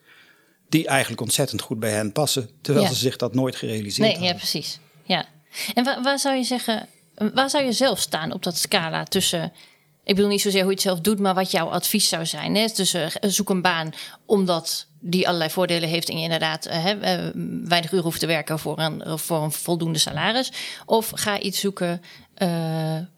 die 0.69 0.87
eigenlijk 0.87 1.21
ontzettend 1.21 1.61
goed 1.61 1.79
bij 1.79 1.91
hen 1.91 2.13
passen. 2.13 2.51
terwijl 2.61 2.87
ze 2.87 2.95
zich 2.95 3.17
dat 3.17 3.35
nooit 3.35 3.57
gerealiseerd 3.57 4.09
nee, 4.09 4.11
hebben. 4.11 4.29
Ja, 4.29 4.35
precies. 4.35 4.81
Ja. 5.05 5.29
En 5.75 6.03
waar, 6.03 6.19
zou 6.19 6.37
je 6.37 6.45
zeggen, 6.45 6.89
waar 7.35 7.51
zou 7.51 7.65
je 7.65 7.73
zelf 7.73 8.01
staan 8.01 8.33
op 8.33 8.43
dat 8.43 8.57
scala 8.57 9.05
tussen. 9.05 9.53
Ik 10.05 10.15
bedoel 10.15 10.31
niet 10.31 10.41
zozeer 10.41 10.61
hoe 10.61 10.71
je 10.71 10.75
het 10.77 10.85
zelf 10.85 11.01
doet, 11.01 11.19
maar 11.19 11.35
wat 11.35 11.51
jouw 11.51 11.69
advies 11.69 12.09
zou 12.09 12.27
zijn. 12.27 12.55
Hè? 12.55 12.67
Dus 12.75 12.97
zoek 13.21 13.51
een 13.51 13.63
baan 13.63 13.93
omdat 14.27 14.87
die 15.01 15.27
allerlei 15.27 15.51
voordelen 15.51 15.89
heeft 15.89 16.09
en 16.09 16.17
je 16.17 16.23
inderdaad 16.23 16.67
uh, 16.67 16.85
weinig 17.65 17.93
uren 17.93 18.05
hoeft 18.05 18.21
te 18.21 18.27
werken 18.27 18.59
voor 18.59 18.79
een, 18.79 19.19
voor 19.19 19.43
een 19.43 19.53
voldoende 19.53 19.99
salaris. 19.99 20.53
Of 20.87 21.11
ga 21.15 21.41
iets 21.41 21.61
zoeken 21.61 22.03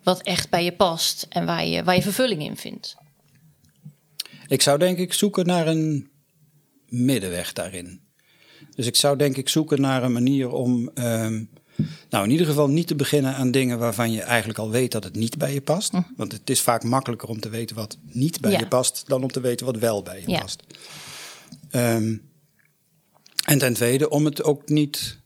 wat 0.02 0.22
echt 0.22 0.50
bij 0.50 0.64
je 0.64 0.72
past 0.72 1.26
en 1.28 1.46
waar 1.46 1.66
je, 1.66 1.84
waar 1.84 1.94
je 1.94 2.02
vervulling 2.02 2.42
in 2.42 2.56
vindt. 2.56 2.96
Ik 4.46 4.62
zou 4.62 4.78
denk 4.78 4.98
ik 4.98 5.12
zoeken 5.12 5.46
naar 5.46 5.66
een 5.66 6.10
middenweg 6.86 7.52
daarin. 7.52 8.00
Dus 8.74 8.86
ik 8.86 8.96
zou 8.96 9.16
denk 9.16 9.36
ik 9.36 9.48
zoeken 9.48 9.80
naar 9.80 10.02
een 10.02 10.12
manier 10.12 10.50
om 10.50 10.90
ehm, 10.94 11.44
nou, 12.10 12.24
in 12.24 12.30
ieder 12.30 12.46
geval 12.46 12.68
niet 12.68 12.86
te 12.86 12.94
beginnen 12.94 13.34
aan 13.34 13.50
dingen 13.50 13.78
waarvan 13.78 14.12
je 14.12 14.22
eigenlijk 14.22 14.58
al 14.58 14.70
weet 14.70 14.92
dat 14.92 15.04
het 15.04 15.16
niet 15.16 15.38
bij 15.38 15.54
je 15.54 15.60
past. 15.60 15.92
Hm. 15.92 16.02
Want 16.16 16.32
het 16.32 16.50
is 16.50 16.60
vaak 16.60 16.84
makkelijker 16.84 17.28
om 17.28 17.40
te 17.40 17.48
weten 17.48 17.76
wat 17.76 17.98
niet 18.02 18.40
bij 18.40 18.52
je 18.52 18.68
past 18.68 19.04
dan 19.06 19.22
om 19.22 19.30
te 19.30 19.40
weten 19.40 19.66
wat 19.66 19.76
wel 19.76 20.02
bij 20.02 20.22
je 20.26 20.38
past. 20.38 20.62
Um, 21.72 22.28
en 23.48 23.58
ten 23.58 23.74
tweede, 23.74 24.08
om 24.08 24.24
het 24.24 24.42
ook 24.44 24.68
niet, 24.68 25.18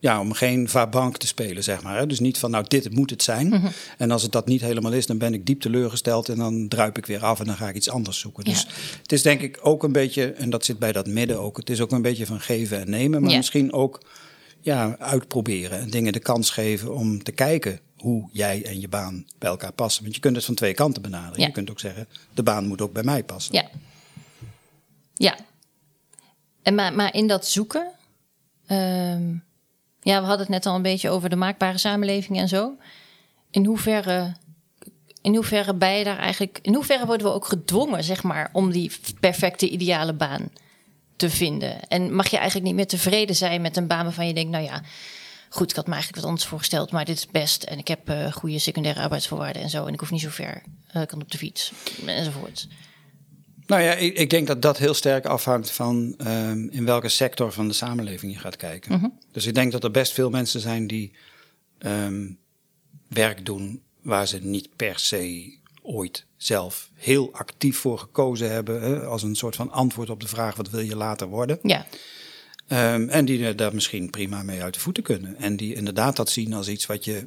ja, 0.00 0.20
om 0.20 0.32
geen 0.32 0.68
vabank 0.68 1.16
te 1.16 1.26
spelen, 1.26 1.62
zeg 1.62 1.82
maar. 1.82 1.98
Hè? 1.98 2.06
Dus 2.06 2.20
niet 2.20 2.38
van, 2.38 2.50
nou, 2.50 2.64
dit 2.68 2.94
moet 2.94 3.10
het 3.10 3.22
zijn. 3.22 3.48
Mhm. 3.48 3.66
En 3.98 4.10
als 4.10 4.22
het 4.22 4.32
dat 4.32 4.46
niet 4.46 4.60
helemaal 4.60 4.92
is, 4.92 5.06
dan 5.06 5.18
ben 5.18 5.34
ik 5.34 5.46
diep 5.46 5.60
teleurgesteld 5.60 6.28
en 6.28 6.36
dan 6.36 6.68
druip 6.68 6.98
ik 6.98 7.06
weer 7.06 7.24
af 7.24 7.40
en 7.40 7.46
dan 7.46 7.56
ga 7.56 7.68
ik 7.68 7.74
iets 7.74 7.90
anders 7.90 8.18
zoeken. 8.18 8.44
Dus 8.44 8.66
het 9.02 9.12
is 9.12 9.22
denk 9.22 9.40
ik 9.40 9.58
ook 9.62 9.82
een 9.82 9.92
beetje, 9.92 10.32
en 10.32 10.50
dat 10.50 10.64
zit 10.64 10.78
bij 10.78 10.92
dat 10.92 11.06
midden 11.06 11.40
ook, 11.40 11.56
het 11.56 11.70
is 11.70 11.80
ook 11.80 11.90
een 11.90 12.02
beetje 12.02 12.26
van 12.26 12.40
geven 12.40 12.80
en 12.80 12.90
nemen, 12.90 13.22
maar 13.22 13.36
misschien 13.36 13.72
ook 13.72 14.00
ja, 14.60 14.96
uitproberen 14.98 15.78
en 15.78 15.90
dingen 15.90 16.12
de 16.12 16.18
kans 16.18 16.50
geven 16.50 16.94
om 16.94 17.22
te 17.22 17.32
kijken 17.32 17.80
hoe 17.96 18.28
jij 18.32 18.64
en 18.64 18.80
je 18.80 18.88
baan 18.88 19.26
bij 19.38 19.50
elkaar 19.50 19.72
passen. 19.72 20.02
Want 20.02 20.14
je 20.14 20.20
kunt 20.20 20.36
het 20.36 20.44
van 20.44 20.54
twee 20.54 20.74
kanten 20.74 21.02
benaderen. 21.02 21.46
Je 21.46 21.52
kunt 21.52 21.70
ook 21.70 21.80
zeggen, 21.80 22.08
de 22.34 22.42
baan 22.42 22.66
moet 22.66 22.80
ook 22.80 22.92
bij 22.92 23.02
mij 23.02 23.24
passen. 23.24 23.54
Ja. 23.54 23.68
Ja. 25.14 25.36
En 26.62 26.74
maar, 26.74 26.94
maar 26.94 27.14
in 27.14 27.26
dat 27.26 27.46
zoeken, 27.46 27.90
ehm, 28.66 29.30
ja, 30.00 30.20
we 30.20 30.26
hadden 30.26 30.38
het 30.38 30.48
net 30.48 30.66
al 30.66 30.74
een 30.74 30.82
beetje 30.82 31.10
over 31.10 31.28
de 31.28 31.36
maakbare 31.36 31.78
samenleving 31.78 32.38
en 32.38 32.48
zo. 32.48 32.76
In 33.50 33.64
hoeverre, 33.64 34.36
in 35.22 35.34
hoeverre 35.34 35.74
ben 35.74 35.92
je 35.92 36.04
daar 36.04 36.18
eigenlijk, 36.18 36.58
in 36.62 36.74
hoeverre 36.74 37.06
worden 37.06 37.26
we 37.26 37.32
ook 37.32 37.46
gedwongen, 37.46 38.04
zeg 38.04 38.22
maar, 38.22 38.50
om 38.52 38.70
die 38.70 38.92
perfecte 39.20 39.68
ideale 39.68 40.12
baan 40.12 40.50
te 41.18 41.30
vinden? 41.30 41.88
En 41.88 42.14
mag 42.14 42.28
je 42.28 42.36
eigenlijk 42.36 42.66
niet 42.66 42.76
meer 42.76 42.86
tevreden 42.86 43.36
zijn 43.36 43.60
met 43.60 43.76
een 43.76 43.86
baan 43.86 44.04
waarvan 44.04 44.26
je 44.26 44.34
denkt, 44.34 44.50
nou 44.50 44.64
ja, 44.64 44.82
goed, 45.48 45.70
ik 45.70 45.76
had 45.76 45.86
me 45.86 45.92
eigenlijk 45.92 46.22
wat 46.22 46.30
anders 46.30 46.48
voorgesteld, 46.48 46.90
maar 46.90 47.04
dit 47.04 47.16
is 47.16 47.26
best. 47.26 47.62
En 47.62 47.78
ik 47.78 47.88
heb 47.88 48.10
uh, 48.10 48.32
goede 48.32 48.58
secundaire 48.58 49.00
arbeidsvoorwaarden 49.00 49.62
en 49.62 49.70
zo. 49.70 49.86
En 49.86 49.92
ik 49.92 50.00
hoef 50.00 50.10
niet 50.10 50.20
zo 50.20 50.28
ver. 50.28 50.62
Uh, 50.96 51.02
ik 51.02 51.08
kan 51.08 51.22
op 51.22 51.30
de 51.30 51.38
fiets 51.38 51.72
enzovoort. 52.06 52.68
Nou 53.66 53.82
ja, 53.82 53.92
ik, 53.92 54.18
ik, 54.18 54.30
denk 54.30 54.46
dat 54.46 54.62
dat 54.62 54.78
heel 54.78 54.94
sterk 54.94 55.26
afhangt 55.26 55.70
van 55.70 56.14
um, 56.26 56.68
in 56.70 56.84
welke 56.84 57.08
sector 57.08 57.52
van 57.52 57.68
de 57.68 57.74
samenleving 57.74 58.32
je 58.32 58.38
gaat 58.38 58.56
kijken. 58.56 58.92
Mm 58.92 59.00
-hmm. 59.00 59.18
Dus 59.32 59.46
ik 59.46 59.54
denk 59.54 59.72
dat 59.72 59.84
er 59.84 59.90
best 59.90 60.12
veel 60.12 60.30
mensen 60.30 60.60
zijn 60.60 60.86
die 60.86 61.12
um, 61.78 62.38
werk 63.08 63.46
doen 63.46 63.82
waar 64.02 64.26
ze 64.26 64.38
niet 64.38 64.76
per 64.76 64.98
se 64.98 65.57
ooit 65.88 66.24
zelf 66.36 66.90
heel 66.94 67.32
actief 67.32 67.78
voor 67.78 67.98
gekozen 67.98 68.50
hebben. 68.50 68.82
Hè, 68.82 69.00
als 69.00 69.22
een 69.22 69.36
soort 69.36 69.56
van 69.56 69.70
antwoord 69.70 70.10
op 70.10 70.20
de 70.20 70.28
vraag: 70.28 70.56
wat 70.56 70.70
wil 70.70 70.80
je 70.80 70.96
later 70.96 71.26
worden? 71.28 71.58
Ja. 71.62 71.86
Um, 72.94 73.08
en 73.08 73.24
die 73.24 73.54
daar 73.54 73.74
misschien 73.74 74.10
prima 74.10 74.42
mee 74.42 74.62
uit 74.62 74.74
de 74.74 74.80
voeten 74.80 75.02
kunnen. 75.02 75.36
En 75.36 75.56
die 75.56 75.74
inderdaad 75.74 76.16
dat 76.16 76.30
zien 76.30 76.54
als 76.54 76.68
iets 76.68 76.86
wat 76.86 77.04
je 77.04 77.26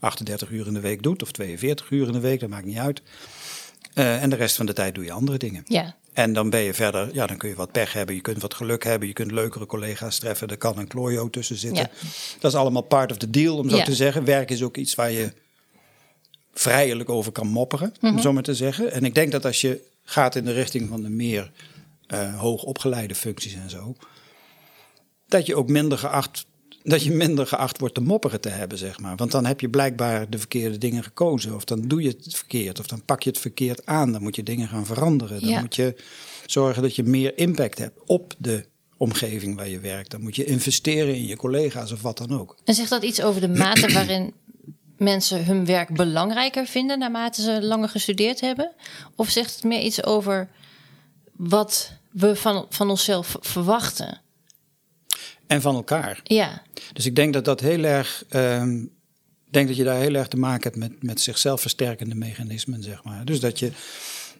38 0.00 0.50
uur 0.50 0.66
in 0.66 0.74
de 0.74 0.80
week 0.80 1.02
doet, 1.02 1.22
of 1.22 1.32
42 1.32 1.90
uur 1.90 2.06
in 2.06 2.12
de 2.12 2.20
week, 2.20 2.40
dat 2.40 2.48
maakt 2.48 2.64
niet 2.64 2.78
uit. 2.78 3.02
Uh, 3.94 4.22
en 4.22 4.30
de 4.30 4.36
rest 4.36 4.56
van 4.56 4.66
de 4.66 4.72
tijd 4.72 4.94
doe 4.94 5.04
je 5.04 5.12
andere 5.12 5.38
dingen. 5.38 5.62
Ja. 5.66 5.96
En 6.12 6.32
dan 6.32 6.50
ben 6.50 6.60
je 6.60 6.74
verder, 6.74 7.14
ja, 7.14 7.26
dan 7.26 7.36
kun 7.36 7.48
je 7.48 7.54
wat 7.54 7.72
pech 7.72 7.92
hebben, 7.92 8.14
je 8.14 8.20
kunt 8.20 8.42
wat 8.42 8.54
geluk 8.54 8.84
hebben, 8.84 9.08
je 9.08 9.14
kunt 9.14 9.30
leukere 9.30 9.66
collega's 9.66 10.18
treffen, 10.18 10.48
er 10.48 10.56
kan 10.56 10.78
een 10.78 10.86
klojo 10.86 11.30
tussen 11.30 11.56
zitten. 11.56 11.82
Ja. 11.82 12.08
Dat 12.40 12.52
is 12.52 12.58
allemaal 12.58 12.82
part 12.82 13.10
of 13.10 13.16
the 13.16 13.30
deal, 13.30 13.56
om 13.56 13.70
zo 13.70 13.76
Ja. 13.76 13.84
te 13.84 13.94
zeggen. 13.94 14.24
Werk 14.24 14.50
is 14.50 14.62
ook 14.62 14.76
iets 14.76 14.94
waar 14.94 15.10
je 15.10 15.32
vrijelijk 16.58 17.08
over 17.08 17.32
kan 17.32 17.46
mopperen, 17.46 17.92
Mhm. 18.00 18.14
om 18.14 18.20
zo 18.20 18.32
maar 18.32 18.42
te 18.42 18.54
zeggen. 18.54 18.92
En 18.92 19.04
ik 19.04 19.14
denk 19.14 19.32
dat 19.32 19.44
als 19.44 19.60
je 19.60 19.80
gaat 20.04 20.34
in 20.36 20.44
de 20.44 20.52
richting 20.52 20.88
van 20.88 21.02
de 21.02 21.08
meer 21.08 21.50
uh, 22.14 22.40
hoogopgeleide 22.40 23.14
functies 23.14 23.54
en 23.54 23.70
zo, 23.70 23.94
dat 25.28 25.46
je 25.46 25.54
ook 25.56 25.68
minder 25.68 25.98
geacht, 25.98 26.46
dat 26.82 27.02
je 27.02 27.10
minder 27.12 27.46
geacht 27.46 27.78
wordt 27.78 27.94
te 27.94 28.00
mopperen 28.00 28.40
te 28.40 28.48
hebben, 28.48 28.78
zeg 28.78 29.00
maar. 29.00 29.16
Want 29.16 29.30
dan 29.30 29.44
heb 29.46 29.60
je 29.60 29.68
blijkbaar 29.68 30.30
de 30.30 30.38
verkeerde 30.38 30.78
dingen 30.78 31.02
gekozen, 31.02 31.54
of 31.54 31.64
dan 31.64 31.80
doe 31.88 32.02
je 32.02 32.08
het 32.08 32.34
verkeerd, 32.36 32.78
of 32.78 32.86
dan 32.86 33.04
pak 33.04 33.22
je 33.22 33.30
het 33.30 33.38
verkeerd 33.38 33.86
aan. 33.86 34.12
Dan 34.12 34.22
moet 34.22 34.36
je 34.36 34.42
dingen 34.42 34.68
gaan 34.68 34.86
veranderen. 34.86 35.40
Dan 35.40 35.48
Ja. 35.50 35.60
moet 35.60 35.74
je 35.76 35.94
zorgen 36.46 36.82
dat 36.82 36.96
je 36.96 37.02
meer 37.02 37.38
impact 37.38 37.78
hebt 37.78 37.98
op 38.06 38.34
de 38.38 38.64
omgeving 38.96 39.56
waar 39.56 39.68
je 39.68 39.80
werkt. 39.80 40.10
Dan 40.10 40.22
moet 40.22 40.36
je 40.36 40.44
investeren 40.44 41.14
in 41.14 41.26
je 41.26 41.36
collega's 41.36 41.92
of 41.92 42.02
wat 42.02 42.18
dan 42.18 42.40
ook. 42.40 42.56
En 42.64 42.74
zegt 42.74 42.90
dat 42.90 43.02
iets 43.02 43.22
over 43.22 43.40
de 43.40 43.48
mate 43.48 43.92
waarin 43.98 44.32
mensen 44.96 45.44
hun 45.44 45.66
werk 45.66 45.94
belangrijker 45.94 46.66
vinden 46.66 46.98
naarmate 46.98 47.42
ze 47.42 47.62
langer 47.62 47.88
gestudeerd 47.88 48.40
hebben? 48.40 48.72
Of 49.14 49.30
zegt 49.30 49.54
het 49.54 49.64
meer 49.64 49.80
iets 49.80 50.04
over 50.04 50.48
wat 51.32 51.92
we 52.10 52.36
van, 52.36 52.66
van 52.68 52.90
onszelf 52.90 53.36
verwachten? 53.40 54.20
En 55.46 55.60
van 55.60 55.74
elkaar. 55.74 56.20
Ja, 56.22 56.62
Dus 56.92 57.06
ik 57.06 57.16
denk 57.16 57.32
dat 57.32 57.44
dat 57.44 57.60
heel 57.60 57.84
erg. 57.84 58.24
ik 59.46 59.52
denk 59.52 59.66
dat 59.68 59.76
je 59.76 59.84
daar 59.84 60.00
heel 60.00 60.14
erg 60.14 60.28
te 60.28 60.36
maken 60.36 60.62
hebt 60.62 60.76
met, 60.76 61.02
met 61.02 61.20
zichzelf 61.20 61.60
versterkende 61.60 62.14
mechanismen, 62.14 62.82
zeg 62.82 63.04
maar. 63.04 63.24
Dus 63.24 63.40
dat 63.40 63.58
je, 63.58 63.72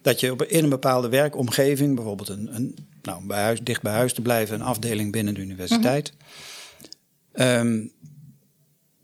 dat 0.03 0.21
je 0.21 0.33
op, 0.33 0.43
in 0.43 0.65
een 0.65 0.71
bepaalde 0.71 1.09
werkomgeving, 1.09 1.95
bijvoorbeeld 1.95 2.29
een, 2.29 2.55
een, 2.55 2.77
nou, 3.03 3.27
bij 3.27 3.43
huis, 3.43 3.61
dicht 3.63 3.83
bij 3.83 3.93
huis 3.93 4.13
te 4.13 4.23
blijven, 4.23 4.55
een 4.55 4.67
afdeling 4.67 5.13
binnen 5.13 5.35
de 5.35 5.41
universiteit, 5.41 6.13
ehm, 7.33 7.87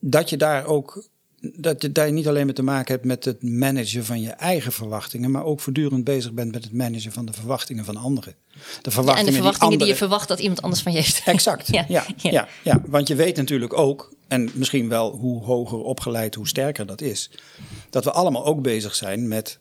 dat 0.00 0.30
je 0.30 0.36
daar 0.36 0.66
ook. 0.66 1.10
Dat 1.56 1.82
je 1.82 1.92
daar 1.92 2.12
niet 2.12 2.28
alleen 2.28 2.46
mee 2.46 2.54
te 2.54 2.62
maken 2.62 2.94
hebt 2.94 3.06
met 3.06 3.24
het 3.24 3.42
managen 3.42 4.04
van 4.04 4.20
je 4.20 4.30
eigen 4.30 4.72
verwachtingen, 4.72 5.30
maar 5.30 5.44
ook 5.44 5.60
voortdurend 5.60 6.04
bezig 6.04 6.32
bent 6.32 6.52
met 6.52 6.64
het 6.64 6.72
managen 6.72 7.12
van 7.12 7.24
de 7.26 7.32
verwachtingen 7.32 7.84
van 7.84 7.96
anderen. 7.96 8.34
De 8.52 8.58
en 8.82 8.92
verwachtingen, 8.92 9.30
de 9.30 9.36
verwachtingen 9.36 9.70
die, 9.70 9.78
die 9.78 9.88
je 9.88 9.96
verwacht 9.96 10.28
dat 10.28 10.40
iemand 10.40 10.62
anders 10.62 10.82
van 10.82 10.92
je 10.92 10.98
heeft. 10.98 11.22
Exact, 11.24 11.66
ja. 11.74 11.84
Ja, 11.88 12.04
Ja, 12.16 12.30
ja. 12.30 12.48
ja, 12.62 12.82
want 12.86 13.08
je 13.08 13.14
weet 13.14 13.36
natuurlijk 13.36 13.78
ook, 13.78 14.12
en 14.28 14.50
misschien 14.54 14.88
wel 14.88 15.10
hoe 15.16 15.44
hoger 15.44 15.78
opgeleid, 15.78 16.34
hoe 16.34 16.48
sterker 16.48 16.86
dat 16.86 17.00
is, 17.00 17.30
dat 17.90 18.04
we 18.04 18.10
allemaal 18.12 18.44
ook 18.44 18.62
bezig 18.62 18.94
zijn 18.94 19.28
met 19.28 19.58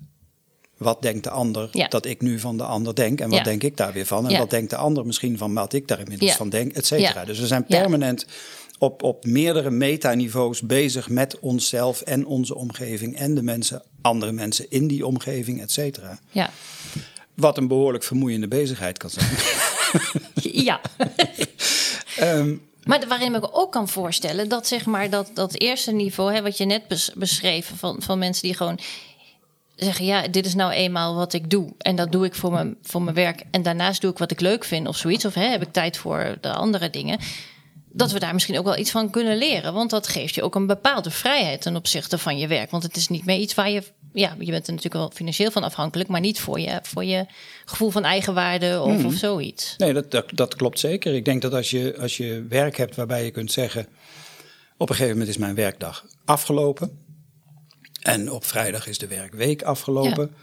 wat 0.77 1.01
denkt 1.01 1.23
de 1.23 1.29
ander 1.29 1.69
Ja. 1.71 1.87
dat 1.87 2.05
ik 2.05 2.21
nu 2.21 2.39
van 2.39 2.57
de 2.57 2.63
ander 2.63 2.95
denk 2.95 3.21
en 3.21 3.29
wat 3.29 3.37
Ja. 3.37 3.43
denk 3.43 3.63
ik 3.63 3.77
daar 3.77 3.93
weer 3.93 4.05
van 4.05 4.25
en 4.25 4.31
Ja. 4.31 4.37
wat 4.39 4.49
denkt 4.49 4.69
de 4.69 4.75
ander 4.75 5.05
misschien 5.05 5.37
van 5.37 5.53
wat 5.53 5.73
ik 5.73 5.87
daar 5.87 5.99
inmiddels 5.99 6.35
van 6.35 6.49
denk, 6.49 6.71
et 6.71 6.85
cetera. 6.85 7.25
Dus 7.25 7.39
we 7.39 7.47
zijn 7.47 7.65
permanent 7.65 8.25
op, 8.81 9.03
op 9.03 9.25
meerdere 9.25 9.69
metaniveaus 9.69 10.61
bezig 10.61 11.09
met 11.09 11.39
onszelf 11.39 12.01
en 12.01 12.25
onze 12.25 12.55
omgeving 12.55 13.15
en 13.17 13.35
de 13.35 13.41
mensen, 13.41 13.83
andere 14.01 14.31
mensen 14.31 14.65
in 14.69 14.87
die 14.87 15.05
omgeving, 15.05 15.61
et 15.61 15.71
cetera. 15.71 16.19
Ja. 16.31 16.49
Wat 17.33 17.57
een 17.57 17.67
behoorlijk 17.67 18.03
vermoeiende 18.03 18.47
bezigheid 18.47 18.97
kan 18.97 19.09
zijn. 19.09 19.29
ja. 20.67 20.81
Ehm, 22.17 22.55
Maar 22.83 23.07
waarin 23.07 23.35
ik 23.35 23.41
me 23.41 23.53
ook 23.53 23.71
kan 23.71 23.89
voorstellen 23.89 24.49
dat 24.49 24.67
zeg 24.67 24.85
maar 24.85 25.09
dat, 25.09 25.31
dat 25.33 25.59
eerste 25.59 25.91
niveau, 25.91 26.33
hè, 26.33 26.41
wat 26.41 26.57
je 26.57 26.65
net 26.65 26.87
bes- 26.87 27.11
beschreef, 27.15 27.71
van, 27.75 28.01
van 28.01 28.19
mensen 28.19 28.43
die 28.43 28.55
gewoon 28.55 28.79
zeggen: 29.75 30.05
ja, 30.05 30.27
dit 30.27 30.45
is 30.45 30.55
nou 30.55 30.71
eenmaal 30.71 31.15
wat 31.15 31.33
ik 31.33 31.49
doe. 31.49 31.73
En 31.77 31.95
dat 31.95 32.11
doe 32.11 32.25
ik 32.25 32.35
voor 32.35 32.51
mijn, 32.51 32.77
voor 32.81 33.01
mijn 33.01 33.15
werk. 33.15 33.43
En 33.51 33.63
daarnaast 33.63 34.01
doe 34.01 34.11
ik 34.11 34.17
wat 34.17 34.31
ik 34.31 34.39
leuk 34.39 34.63
vind 34.63 34.87
of 34.87 34.97
zoiets. 34.97 35.25
Of 35.25 35.33
hè, 35.33 35.45
heb 35.45 35.61
ik 35.61 35.71
tijd 35.71 35.97
voor 35.97 36.37
de 36.41 36.53
andere 36.53 36.89
dingen. 36.89 37.19
Dat 37.93 38.11
we 38.11 38.19
daar 38.19 38.33
misschien 38.33 38.57
ook 38.57 38.65
wel 38.65 38.77
iets 38.77 38.91
van 38.91 39.09
kunnen 39.09 39.37
leren. 39.37 39.73
Want 39.73 39.89
dat 39.89 40.07
geeft 40.07 40.35
je 40.35 40.41
ook 40.41 40.55
een 40.55 40.67
bepaalde 40.67 41.11
vrijheid 41.11 41.61
ten 41.61 41.75
opzichte 41.75 42.17
van 42.17 42.37
je 42.37 42.47
werk. 42.47 42.71
Want 42.71 42.83
het 42.83 42.95
is 42.95 43.07
niet 43.07 43.25
meer 43.25 43.37
iets 43.37 43.53
waar 43.53 43.69
je. 43.69 43.83
Ja, 44.13 44.35
je 44.39 44.51
bent 44.51 44.67
er 44.67 44.73
natuurlijk 44.73 44.93
wel 44.93 45.11
financieel 45.13 45.51
van 45.51 45.63
afhankelijk, 45.63 46.09
maar 46.09 46.19
niet 46.19 46.39
voor 46.39 46.59
je, 46.59 46.79
voor 46.83 47.03
je 47.03 47.25
gevoel 47.65 47.89
van 47.89 48.03
eigenwaarde 48.03 48.81
of, 48.81 49.05
of 49.05 49.13
zoiets. 49.13 49.75
Nee, 49.77 49.93
dat, 49.93 50.11
dat, 50.11 50.25
dat 50.33 50.55
klopt 50.55 50.79
zeker. 50.79 51.13
Ik 51.13 51.25
denk 51.25 51.41
dat 51.41 51.53
als 51.53 51.69
je, 51.69 51.95
als 51.99 52.17
je 52.17 52.45
werk 52.49 52.77
hebt 52.77 52.95
waarbij 52.95 53.25
je 53.25 53.31
kunt 53.31 53.51
zeggen... 53.51 53.87
op 54.77 54.89
een 54.89 54.95
gegeven 54.95 55.17
moment 55.17 55.29
is 55.29 55.37
mijn 55.37 55.55
werkdag 55.55 56.05
afgelopen... 56.25 56.99
en 58.01 58.31
op 58.31 58.45
vrijdag 58.45 58.87
is 58.87 58.97
de 58.97 59.07
werkweek 59.07 59.61
afgelopen. 59.61 60.33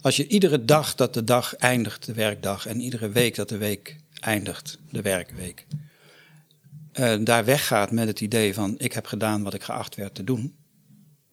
Als 0.00 0.16
je 0.16 0.26
iedere 0.26 0.64
dag 0.64 0.94
dat 0.94 1.14
de 1.14 1.24
dag 1.24 1.56
eindigt, 1.56 2.06
de 2.06 2.14
werkdag... 2.14 2.66
en 2.66 2.80
iedere 2.80 3.08
week 3.08 3.34
dat 3.34 3.48
de 3.48 3.58
week 3.58 3.96
eindigt, 4.20 4.78
de 4.90 5.02
werkweek... 5.02 5.66
eh, 6.98 7.14
daar 7.20 7.44
weggaat 7.44 7.90
met 7.90 8.06
het 8.06 8.20
idee 8.20 8.54
van... 8.54 8.74
ik 8.78 8.92
heb 8.92 9.06
gedaan 9.06 9.42
wat 9.42 9.54
ik 9.54 9.62
geacht 9.62 9.94
werd 9.94 10.14
te 10.14 10.24
doen... 10.24 10.54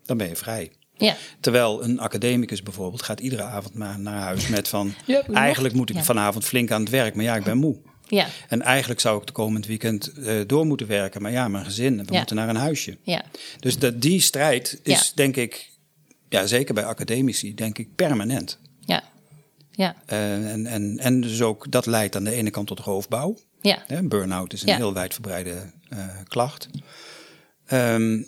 dan 0.05 0.17
ben 0.17 0.27
je 0.27 0.35
vrij. 0.35 0.71
Ja, 0.97 1.15
Terwijl 1.39 1.83
een 1.83 1.99
academicus 1.99 2.63
bijvoorbeeld 2.63 3.01
gaat 3.01 3.19
iedere 3.19 3.43
avond 3.43 3.73
maar 3.73 3.99
naar 3.99 4.21
huis 4.21 4.47
met 4.47 4.67
van... 4.67 4.93
Ja, 5.05 5.23
eigenlijk 5.33 5.73
moet 5.73 5.89
ik 5.89 5.95
Ja. 5.95 6.03
vanavond 6.03 6.45
flink 6.45 6.71
aan 6.71 6.81
het 6.81 6.89
werk, 6.89 7.15
maar 7.15 7.23
ja, 7.23 7.35
ik 7.35 7.43
ben 7.43 7.57
moe. 7.57 7.77
ja, 8.07 8.27
En 8.49 8.61
eigenlijk 8.61 8.99
zou 8.99 9.19
ik 9.19 9.25
de 9.27 9.31
komend 9.33 9.65
weekend 9.65 10.07
eh, 10.07 10.35
door 10.47 10.65
moeten 10.65 10.87
werken. 10.87 11.21
Maar 11.21 11.31
ja, 11.31 11.47
mijn 11.47 11.65
gezin, 11.65 12.05
we 12.05 12.15
moeten 12.17 12.35
naar 12.35 12.49
een 12.49 12.55
huisje. 12.55 12.97
ja. 13.03 13.23
Dus 13.59 13.77
dat, 13.79 14.01
die 14.01 14.19
strijd 14.21 14.79
is 14.83 15.11
denk 15.15 15.35
ik, 15.35 15.69
ja, 16.29 16.45
zeker 16.45 16.73
bij 16.73 16.85
academici, 16.85 17.53
denk 17.55 17.77
ik 17.77 17.95
permanent. 17.95 18.59
Ja, 18.79 19.03
ja, 19.71 19.95
Eh, 20.05 20.51
en, 20.51 20.65
en, 20.65 20.97
en 20.99 21.21
dus 21.21 21.41
ook, 21.41 21.71
dat 21.71 21.85
leidt 21.85 22.15
aan 22.15 22.23
de 22.23 22.31
ene 22.31 22.49
kant 22.49 22.67
tot 22.67 22.79
roofbouw. 22.79 23.37
Ja, 23.65 24.01
Burn-out 24.03 24.53
is 24.53 24.61
een 24.61 24.67
Ja. 24.67 24.75
heel 24.75 24.93
wijdverbreide 24.93 25.71
eh, 25.89 26.07
klacht. 26.27 26.67
Ehm, 27.65 28.23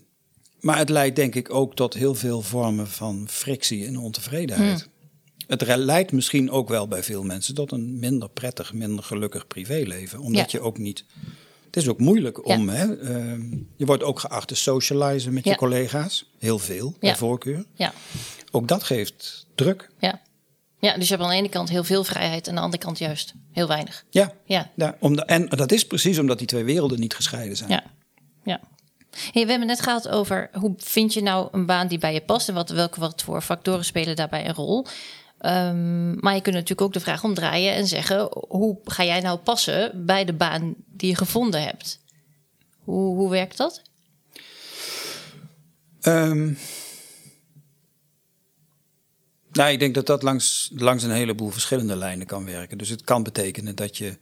maar 0.59 0.77
het 0.77 0.89
leidt 0.89 1.15
denk 1.15 1.35
ik 1.35 1.53
ook 1.53 1.75
tot 1.75 1.93
heel 1.93 2.15
veel 2.15 2.41
vormen 2.41 2.87
van 2.87 3.25
frictie 3.29 3.85
en 3.85 3.97
ontevredenheid. 3.97 4.79
Hmm. 4.81 4.91
Het 5.47 5.75
leidt 5.75 6.11
misschien 6.11 6.51
ook 6.51 6.69
wel 6.69 6.87
bij 6.87 7.03
veel 7.03 7.23
mensen 7.23 7.55
tot 7.55 7.71
een 7.71 7.99
minder 7.99 8.29
prettig, 8.29 8.73
minder 8.73 9.03
gelukkig 9.03 9.47
privéleven. 9.47 10.19
Omdat 10.19 10.51
Ja. 10.51 10.59
je 10.59 10.65
ook 10.65 10.77
niet. 10.77 11.05
Het 11.65 11.75
is 11.75 11.87
ook 11.87 11.99
moeilijk 11.99 12.39
Ja. 12.43 12.55
om. 12.55 12.69
Hè, 12.69 12.97
ehm, 12.99 13.41
je 13.75 13.85
wordt 13.85 14.03
ook 14.03 14.19
geacht 14.19 14.47
te 14.47 14.55
socializen 14.55 15.33
met 15.33 15.43
Ja. 15.43 15.51
je 15.51 15.57
collega's. 15.57 16.29
Heel 16.39 16.59
veel, 16.59 16.95
bij 16.99 17.15
voorkeur. 17.15 17.65
ja, 17.73 17.93
Ook 18.51 18.67
dat 18.67 18.83
geeft 18.83 19.45
druk. 19.55 19.89
ja. 19.99 20.21
Ja, 20.79 20.95
dus 20.97 21.07
je 21.07 21.13
hebt 21.13 21.25
aan 21.25 21.29
de 21.33 21.35
ene 21.37 21.49
kant 21.49 21.69
heel 21.69 21.83
veel 21.83 22.03
vrijheid 22.03 22.43
en 22.43 22.49
aan 22.49 22.55
de 22.55 22.61
andere 22.61 22.83
kant 22.83 22.97
juist 22.97 23.33
heel 23.51 23.67
weinig. 23.67 24.05
Ja. 24.09 24.31
Ja, 24.45 24.71
ja 24.75 24.95
om 24.99 25.15
de- 25.15 25.25
en 25.25 25.45
dat 25.49 25.71
is 25.71 25.87
precies 25.87 26.19
omdat 26.19 26.37
die 26.37 26.47
twee 26.47 26.63
werelden 26.63 26.99
niet 26.99 27.15
gescheiden 27.15 27.57
zijn. 27.57 27.69
ja, 27.69 27.83
ja. 28.43 28.59
Hey, 29.31 29.43
we 29.43 29.49
hebben 29.49 29.67
net 29.67 29.81
gehad 29.81 30.07
over 30.07 30.49
hoe 30.53 30.73
vind 30.77 31.13
je 31.13 31.21
nou 31.21 31.47
een 31.51 31.65
baan 31.65 31.87
die 31.87 31.97
bij 31.97 32.13
je 32.13 32.21
past 32.21 32.47
en 32.49 32.53
wat, 32.53 32.69
welke 32.69 32.99
wat 32.99 33.21
voor 33.23 33.41
factoren 33.41 33.85
spelen 33.85 34.15
daarbij 34.15 34.47
een 34.47 34.53
rol. 34.53 34.85
Ehm, 35.39 36.13
maar 36.19 36.35
je 36.35 36.41
kunt 36.41 36.55
natuurlijk 36.55 36.81
ook 36.81 36.93
de 36.93 36.99
vraag 36.99 37.23
omdraaien 37.23 37.73
en 37.73 37.87
zeggen: 37.87 38.29
hoe 38.47 38.77
ga 38.83 39.03
jij 39.03 39.19
nou 39.19 39.37
passen 39.39 40.05
bij 40.05 40.25
de 40.25 40.33
baan 40.33 40.75
die 40.87 41.09
je 41.09 41.15
gevonden 41.15 41.63
hebt? 41.63 41.99
Hoe, 42.83 43.15
hoe 43.15 43.29
werkt 43.29 43.57
dat? 43.57 43.81
Ehm, 46.01 46.53
nou, 49.57 49.71
ik 49.71 49.79
denk 49.79 49.95
dat 49.95 50.05
dat 50.05 50.23
langs, 50.23 50.71
langs 50.75 51.03
een 51.03 51.11
heleboel 51.11 51.49
verschillende 51.49 51.95
lijnen 51.95 52.27
kan 52.27 52.45
werken. 52.45 52.77
Dus 52.77 52.89
het 52.89 53.03
kan 53.03 53.23
betekenen 53.23 53.75
dat 53.75 53.97
je 53.97 54.17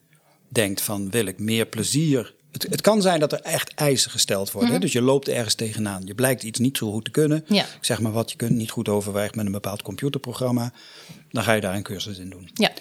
denkt 0.50 0.82
van 0.82 1.10
wil 1.10 1.25
ik 1.25 1.39
meer 1.39 1.65
plezier. 1.65 2.34
Het, 2.51 2.63
het 2.70 2.82
kan 2.82 3.01
zijn 3.01 3.20
dat 3.20 3.32
er 3.32 3.42
echt 3.42 3.74
eisen 3.74 4.12
gesteld 4.12 4.51
worden. 4.51 4.72
hè? 4.72 4.80
Dus 4.80 4.92
je 4.92 5.01
loopt 5.01 5.27
ergens 5.27 5.56
tegenaan. 5.56 6.01
Je 6.06 6.15
blijkt 6.15 6.44
iets 6.44 6.60
niet 6.60 6.77
zo 6.77 6.92
goed 6.92 7.06
te 7.06 7.12
kunnen. 7.12 7.46
Ja. 7.48 7.63
Ik 7.63 7.77
zeg 7.86 8.00
maar 8.01 8.12
wat, 8.12 8.32
je 8.32 8.38
kunt 8.38 8.51
niet 8.51 8.72
goed 8.72 8.89
overwegen 8.89 9.36
met 9.36 9.46
een 9.46 9.51
bepaald 9.51 9.82
computerprogramma. 9.82 10.74
Dan 11.32 11.44
ga 11.44 11.54
je 11.54 11.62
daar 11.62 11.75
een 11.75 11.84
cursus 11.84 12.18
in 12.18 12.30
doen. 12.30 12.50
Ja, 12.54 12.72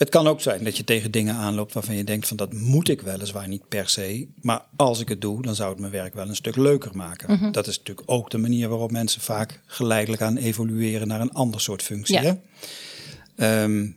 Het 0.00 0.08
kan 0.08 0.26
ook 0.26 0.40
zijn 0.40 0.64
dat 0.64 0.76
je 0.76 0.84
tegen 0.84 1.10
dingen 1.10 1.34
aanloopt 1.34 1.72
waarvan 1.72 1.96
je 1.96 2.04
denkt 2.04 2.28
van 2.28 2.36
dat 2.36 2.52
moet 2.52 2.88
ik 2.88 3.00
weliswaar 3.00 3.48
niet 3.48 3.68
per 3.68 3.88
se. 3.88 4.28
Maar 4.40 4.64
als 4.76 5.00
ik 5.00 5.08
het 5.08 5.20
doe, 5.20 5.42
dan 5.42 5.54
zou 5.54 5.70
het 5.70 5.78
mijn 5.78 5.92
werk 5.92 6.14
wel 6.14 6.28
een 6.28 6.36
stuk 6.36 6.56
leuker 6.56 6.96
maken. 6.96 7.32
Mhm. 7.32 7.52
Dat 7.52 7.66
is 7.66 7.78
natuurlijk 7.78 8.10
ook 8.10 8.30
de 8.30 8.38
manier 8.38 8.68
waarop 8.68 8.90
mensen 8.90 9.20
vaak 9.20 9.60
geleidelijk 9.66 10.22
aan 10.22 10.36
evolueren 10.36 11.08
naar 11.08 11.20
een 11.20 11.32
ander 11.32 11.60
soort 11.60 11.82
functie. 11.82 12.20
Ja. 12.20 12.38
Hè? 13.36 13.62
Ehm, 13.64 13.90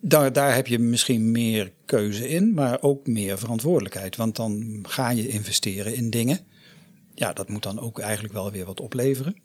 daar, 0.00 0.32
daar 0.32 0.54
heb 0.54 0.66
je 0.66 0.78
misschien 0.78 1.30
meer 1.30 1.72
keuze 1.84 2.28
in, 2.28 2.54
maar 2.54 2.82
ook 2.82 3.06
meer 3.06 3.38
verantwoordelijkheid. 3.38 4.16
Want 4.16 4.36
dan 4.36 4.84
ga 4.88 5.10
je 5.10 5.28
investeren 5.28 5.94
in 5.94 6.10
dingen. 6.10 6.38
Ja, 7.14 7.32
dat 7.32 7.48
moet 7.48 7.62
dan 7.62 7.80
ook 7.80 7.98
eigenlijk 7.98 8.34
wel 8.34 8.50
weer 8.50 8.64
wat 8.64 8.80
opleveren. 8.80 9.36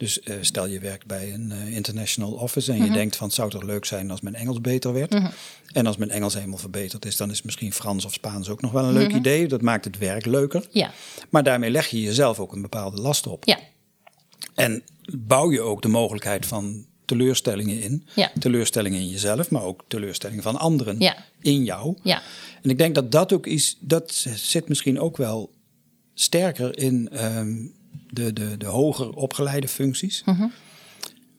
Dus 0.00 0.20
eh, 0.20 0.34
stel 0.40 0.66
je 0.66 0.78
werkt 0.80 1.06
bij 1.06 1.32
een 1.34 1.52
eh, 1.52 1.74
international 1.74 2.32
office 2.32 2.72
en 2.72 2.84
je 2.84 2.90
denkt 2.90 3.16
van 3.16 3.26
het 3.26 3.36
zou 3.36 3.50
toch 3.50 3.62
leuk 3.62 3.84
zijn 3.84 4.10
als 4.10 4.20
mijn 4.20 4.34
Engels 4.34 4.60
beter 4.60 4.92
werd. 4.92 5.14
En 5.72 5.86
als 5.86 5.96
mijn 5.96 6.10
Engels 6.10 6.34
helemaal 6.34 6.58
verbeterd 6.58 7.04
is, 7.04 7.16
dan 7.16 7.30
is 7.30 7.42
misschien 7.42 7.72
Frans 7.72 8.04
of 8.04 8.12
Spaans 8.12 8.48
ook 8.48 8.60
nog 8.60 8.72
wel 8.72 8.84
een 8.84 8.92
leuk 8.92 9.12
idee. 9.12 9.46
Dat 9.48 9.62
maakt 9.62 9.84
het 9.84 9.98
werk 9.98 10.26
leuker. 10.26 10.66
Ja, 10.70 10.90
Maar 11.30 11.42
daarmee 11.42 11.70
leg 11.70 11.86
je 11.88 12.00
jezelf 12.00 12.38
ook 12.40 12.52
een 12.52 12.62
bepaalde 12.62 13.00
last 13.00 13.26
op. 13.26 13.44
ja, 13.44 13.58
En 14.54 14.82
bouw 15.18 15.50
je 15.52 15.60
ook 15.60 15.82
de 15.82 15.88
mogelijkheid 15.88 16.46
van 16.46 16.86
teleurstellingen 17.04 17.82
in. 17.82 18.06
Ja. 18.14 18.30
Teleurstellingen 18.38 19.00
in 19.00 19.08
jezelf, 19.08 19.50
maar 19.50 19.62
ook 19.62 19.84
teleurstellingen 19.88 20.42
van 20.42 20.56
anderen 20.58 20.98
Ja. 21.00 21.16
in 21.40 21.64
jou. 21.64 21.96
ja. 22.02 22.22
En 22.62 22.70
ik 22.70 22.78
denk 22.78 22.94
dat 22.94 23.12
dat 23.12 23.32
ook 23.32 23.46
is, 23.46 23.76
dat 23.80 24.12
zit 24.34 24.68
misschien 24.68 25.00
ook 25.00 25.16
wel 25.16 25.52
sterker 26.14 26.78
in 26.78 27.08
ehm, 27.12 27.56
de, 28.10 28.32
de, 28.32 28.56
de 28.56 28.66
hoger 28.66 29.10
opgeleide 29.10 29.68
functies. 29.68 30.22
Mhm. 30.24 30.46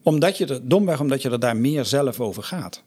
Omdat 0.03 0.37
je 0.37 0.45
er, 0.45 0.67
domweg 0.67 0.99
omdat 0.99 1.21
je 1.21 1.29
er 1.29 1.39
daar 1.39 1.57
meer 1.57 1.85
zelf 1.85 2.19
over 2.19 2.43
gaat. 2.43 2.83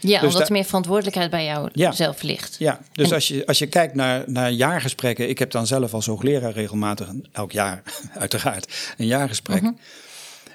Ja, 0.00 0.20
omdat 0.20 0.32
daar- 0.32 0.46
er 0.46 0.52
meer 0.52 0.64
verantwoordelijkheid 0.64 1.30
bij 1.30 1.44
jou 1.44 1.68
Ja. 1.72 1.92
zelf 1.92 2.22
ligt. 2.22 2.56
Ja, 2.58 2.80
dus 2.92 3.08
En- 3.08 3.14
als, 3.14 3.28
je, 3.28 3.46
als 3.46 3.58
je 3.58 3.66
kijkt 3.66 3.94
naar, 3.94 4.24
naar 4.26 4.50
jaargesprekken. 4.50 5.28
Ik 5.28 5.38
heb 5.38 5.50
dan 5.50 5.66
zelf 5.66 5.94
als 5.94 6.06
hoogleraar 6.06 6.52
regelmatig, 6.52 7.08
elk 7.32 7.52
jaar 7.52 7.82
uiteraard, 8.14 8.94
een 8.96 9.06
jaargesprek. 9.06 9.62
Mhm. 9.62 9.72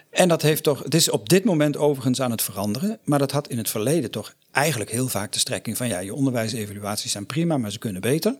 En 0.10 0.28
dat 0.28 0.42
heeft 0.42 0.64
toch, 0.64 0.84
het 0.84 0.94
is 0.96 1.10
op 1.10 1.30
dit 1.30 1.44
moment 1.44 1.78
overigens 1.78 2.22
aan 2.22 2.32
het 2.32 2.42
veranderen. 2.42 3.00
Maar 3.04 3.20
dat 3.20 3.32
had 3.32 3.48
in 3.48 3.58
het 3.58 3.70
verleden 3.70 4.12
toch 4.12 4.34
eigenlijk 4.52 4.92
heel 4.92 5.08
vaak 5.08 5.32
de 5.34 5.40
strekking 5.40 5.78
van... 5.78 5.88
ja, 5.88 6.00
je 6.00 6.14
onderwijsevaluaties 6.14 7.12
zijn 7.12 7.26
prima, 7.26 7.58
maar 7.58 7.72
ze 7.72 7.80
kunnen 7.80 8.02
beter. 8.02 8.36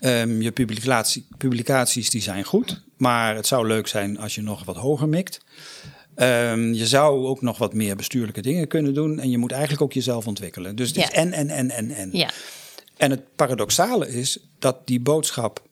Ehm, 0.00 0.40
je 0.40 0.52
publicatie, 0.52 1.26
publicaties 1.38 2.10
die 2.10 2.22
zijn 2.22 2.44
goed, 2.44 2.82
maar 2.96 3.34
het 3.36 3.46
zou 3.46 3.66
leuk 3.66 3.86
zijn 3.86 4.18
als 4.18 4.34
je 4.34 4.42
nog 4.42 4.64
wat 4.64 4.76
hoger 4.76 5.08
mikt. 5.08 5.40
Ehm, 6.14 6.72
je 6.72 6.86
zou 6.86 7.26
ook 7.26 7.42
nog 7.42 7.58
wat 7.58 7.74
meer 7.74 7.96
bestuurlijke 7.96 8.40
dingen 8.40 8.68
kunnen 8.68 8.94
doen. 8.94 9.18
En 9.18 9.30
je 9.30 9.38
moet 9.38 9.52
eigenlijk 9.52 9.82
ook 9.82 9.92
jezelf 9.92 10.26
ontwikkelen. 10.26 10.76
Dus 10.76 10.88
het 10.88 10.96
is 10.96 11.10
en, 11.10 11.32
en, 11.32 11.48
en, 11.48 11.70
en, 11.70 11.90
en. 11.90 12.10
Ja, 12.12 12.30
En 12.96 13.10
het 13.10 13.36
paradoxale 13.36 14.08
is 14.12 14.38
dat 14.58 14.86
die 14.86 15.00
boodschap, 15.00 15.62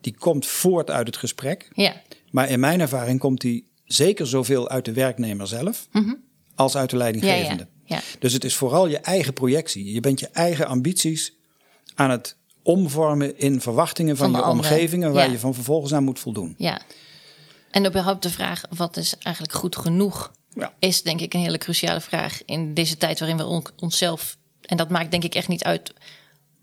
die 0.00 0.14
komt 0.18 0.46
voort 0.46 0.90
uit 0.90 1.06
het 1.06 1.16
gesprek. 1.16 1.68
ja, 1.74 2.02
Maar 2.30 2.50
in 2.50 2.60
mijn 2.60 2.80
ervaring 2.80 3.18
komt 3.20 3.40
die 3.40 3.68
zeker 3.84 4.26
zoveel 4.26 4.68
uit 4.68 4.84
de 4.84 4.92
werknemer 4.92 5.46
zelf 5.46 5.88
als 6.54 6.76
uit 6.76 6.90
de 6.90 6.96
leidinggevende. 6.96 7.66
ja. 7.84 7.96
ja. 7.96 8.02
Dus 8.18 8.32
het 8.32 8.44
is 8.44 8.54
vooral 8.54 8.86
je 8.88 8.98
eigen 8.98 9.32
projectie. 9.32 9.92
Je 9.92 10.00
bent 10.00 10.20
je 10.20 10.28
eigen 10.28 10.66
ambities 10.66 11.32
aan 11.94 12.10
het 12.10 12.36
omvormen 12.66 13.38
in 13.38 13.60
verwachtingen 13.60 14.16
van, 14.16 14.30
Van 14.30 14.40
de 14.40 14.46
je 14.46 14.52
omgevingen 14.52 15.12
waar 15.12 15.26
Ja. 15.26 15.32
je 15.32 15.38
van 15.38 15.54
vervolgens 15.54 15.92
aan 15.92 16.04
moet 16.04 16.18
voldoen. 16.18 16.54
ja. 16.58 16.80
En 17.70 17.86
überhaupt 17.86 18.22
de 18.22 18.30
vraag, 18.30 18.62
wat 18.76 18.96
is 18.96 19.14
eigenlijk 19.22 19.54
goed 19.54 19.76
genoeg? 19.76 20.32
Ja. 20.54 20.72
Is 20.78 21.02
denk 21.02 21.20
ik 21.20 21.34
een 21.34 21.40
hele 21.40 21.58
cruciale 21.58 22.00
vraag 22.00 22.44
in 22.44 22.74
deze 22.74 22.96
tijd 22.96 23.18
waarin 23.18 23.36
we 23.36 23.44
on- 23.44 23.66
onszelf... 23.76 24.36
En 24.62 24.76
dat 24.76 24.88
maakt 24.88 25.10
denk 25.10 25.24
ik 25.24 25.34
echt 25.34 25.48
niet 25.48 25.64
uit 25.64 25.92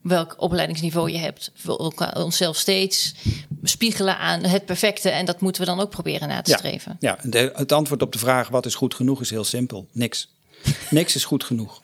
welk 0.02 0.36
opleidingsniveau 0.38 1.12
je 1.12 1.18
hebt. 1.18 1.52
We 1.64 1.78
onszelf 2.14 2.58
steeds 2.58 3.16
spiegelen 3.64 4.18
aan 4.18 4.44
het 4.44 4.66
perfecte. 4.66 5.10
En 5.10 5.26
dat 5.26 5.42
moeten 5.42 5.62
we 5.62 5.68
dan 5.68 5.80
ook 5.80 5.90
proberen 5.90 6.28
na 6.28 6.42
te 6.42 6.52
Ja, 6.52 6.58
streven. 6.58 6.98
ja 7.00 7.18
de- 7.24 7.52
het 7.54 7.72
antwoord 7.72 8.02
op 8.02 8.12
de 8.12 8.20
vraag 8.20 8.50
wat 8.50 8.66
is 8.66 8.76
goed 8.76 8.94
genoeg 8.96 9.22
is 9.22 9.30
heel 9.30 9.44
simpel. 9.44 9.88
Niks. 9.92 10.34
Niks 10.90 11.16
is 11.16 11.26
goed 11.26 11.44
genoeg. 11.44 11.82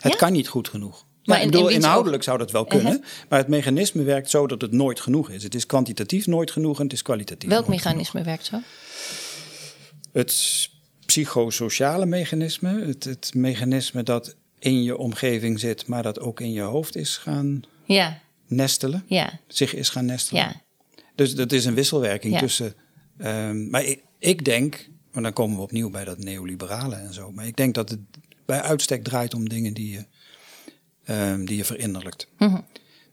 Het 0.00 0.12
Ja? 0.12 0.18
kan 0.18 0.32
niet 0.32 0.48
goed 0.48 0.68
genoeg. 0.68 1.04
Maar 1.30 1.42
ik 1.42 1.50
bedoel, 1.50 1.68
inhoudelijk 1.68 2.22
zou 2.22 2.38
dat 2.38 2.50
wel 2.50 2.64
kunnen. 2.64 3.04
Maar 3.28 3.38
het 3.38 3.48
mechanisme 3.48 4.02
werkt 4.02 4.30
zo 4.30 4.46
dat 4.46 4.60
het 4.60 4.72
nooit 4.72 5.00
genoeg 5.00 5.30
is. 5.30 5.42
Het 5.42 5.54
is 5.54 5.66
kwantitatief 5.66 6.26
nooit 6.26 6.50
genoeg 6.50 6.76
en 6.78 6.84
het 6.84 6.92
is 6.92 7.02
kwalitatief 7.02 7.48
Welk 7.50 7.68
mechanisme 7.68 8.22
werkt 8.22 8.44
zo? 8.44 8.58
Het 10.12 10.68
psychosociale 11.06 12.06
mechanisme. 12.06 12.84
Het, 12.86 13.04
het 13.04 13.30
mechanisme 13.34 14.02
dat 14.02 14.36
in 14.58 14.82
je 14.82 14.96
omgeving 14.96 15.60
zit, 15.60 15.86
maar 15.86 16.02
dat 16.02 16.20
ook 16.20 16.40
in 16.40 16.52
je 16.52 16.60
hoofd 16.62 16.96
is 16.96 17.16
gaan 17.16 17.62
Ja, 17.84 18.20
nestelen. 18.46 19.04
ja, 19.06 19.38
Zich 19.48 19.74
is 19.74 19.88
gaan 19.88 20.04
nestelen. 20.04 20.42
ja. 20.42 20.62
Dus 21.14 21.34
dat 21.34 21.52
is 21.52 21.64
een 21.64 21.74
wisselwerking 21.74 22.38
tussen. 22.38 22.74
ehm, 23.18 23.70
maar 23.70 23.84
ik, 23.84 24.00
ik 24.18 24.44
denk, 24.44 24.88
maar 25.12 25.22
dan 25.22 25.32
komen 25.32 25.56
we 25.56 25.62
opnieuw 25.62 25.90
bij 25.90 26.04
dat 26.04 26.18
neoliberale 26.18 26.94
en 26.96 27.14
zo. 27.14 27.32
Maar 27.32 27.46
ik 27.46 27.56
denk 27.56 27.74
dat 27.74 27.88
het 27.88 27.98
bij 28.46 28.60
uitstek 28.62 29.04
draait 29.04 29.34
om 29.34 29.48
dingen 29.48 29.74
die 29.74 29.90
je, 29.92 30.04
ehm, 31.10 31.44
die 31.44 31.56
je 31.56 31.64
verinnerlijkt. 31.64 32.26
Mhm. 32.38 32.60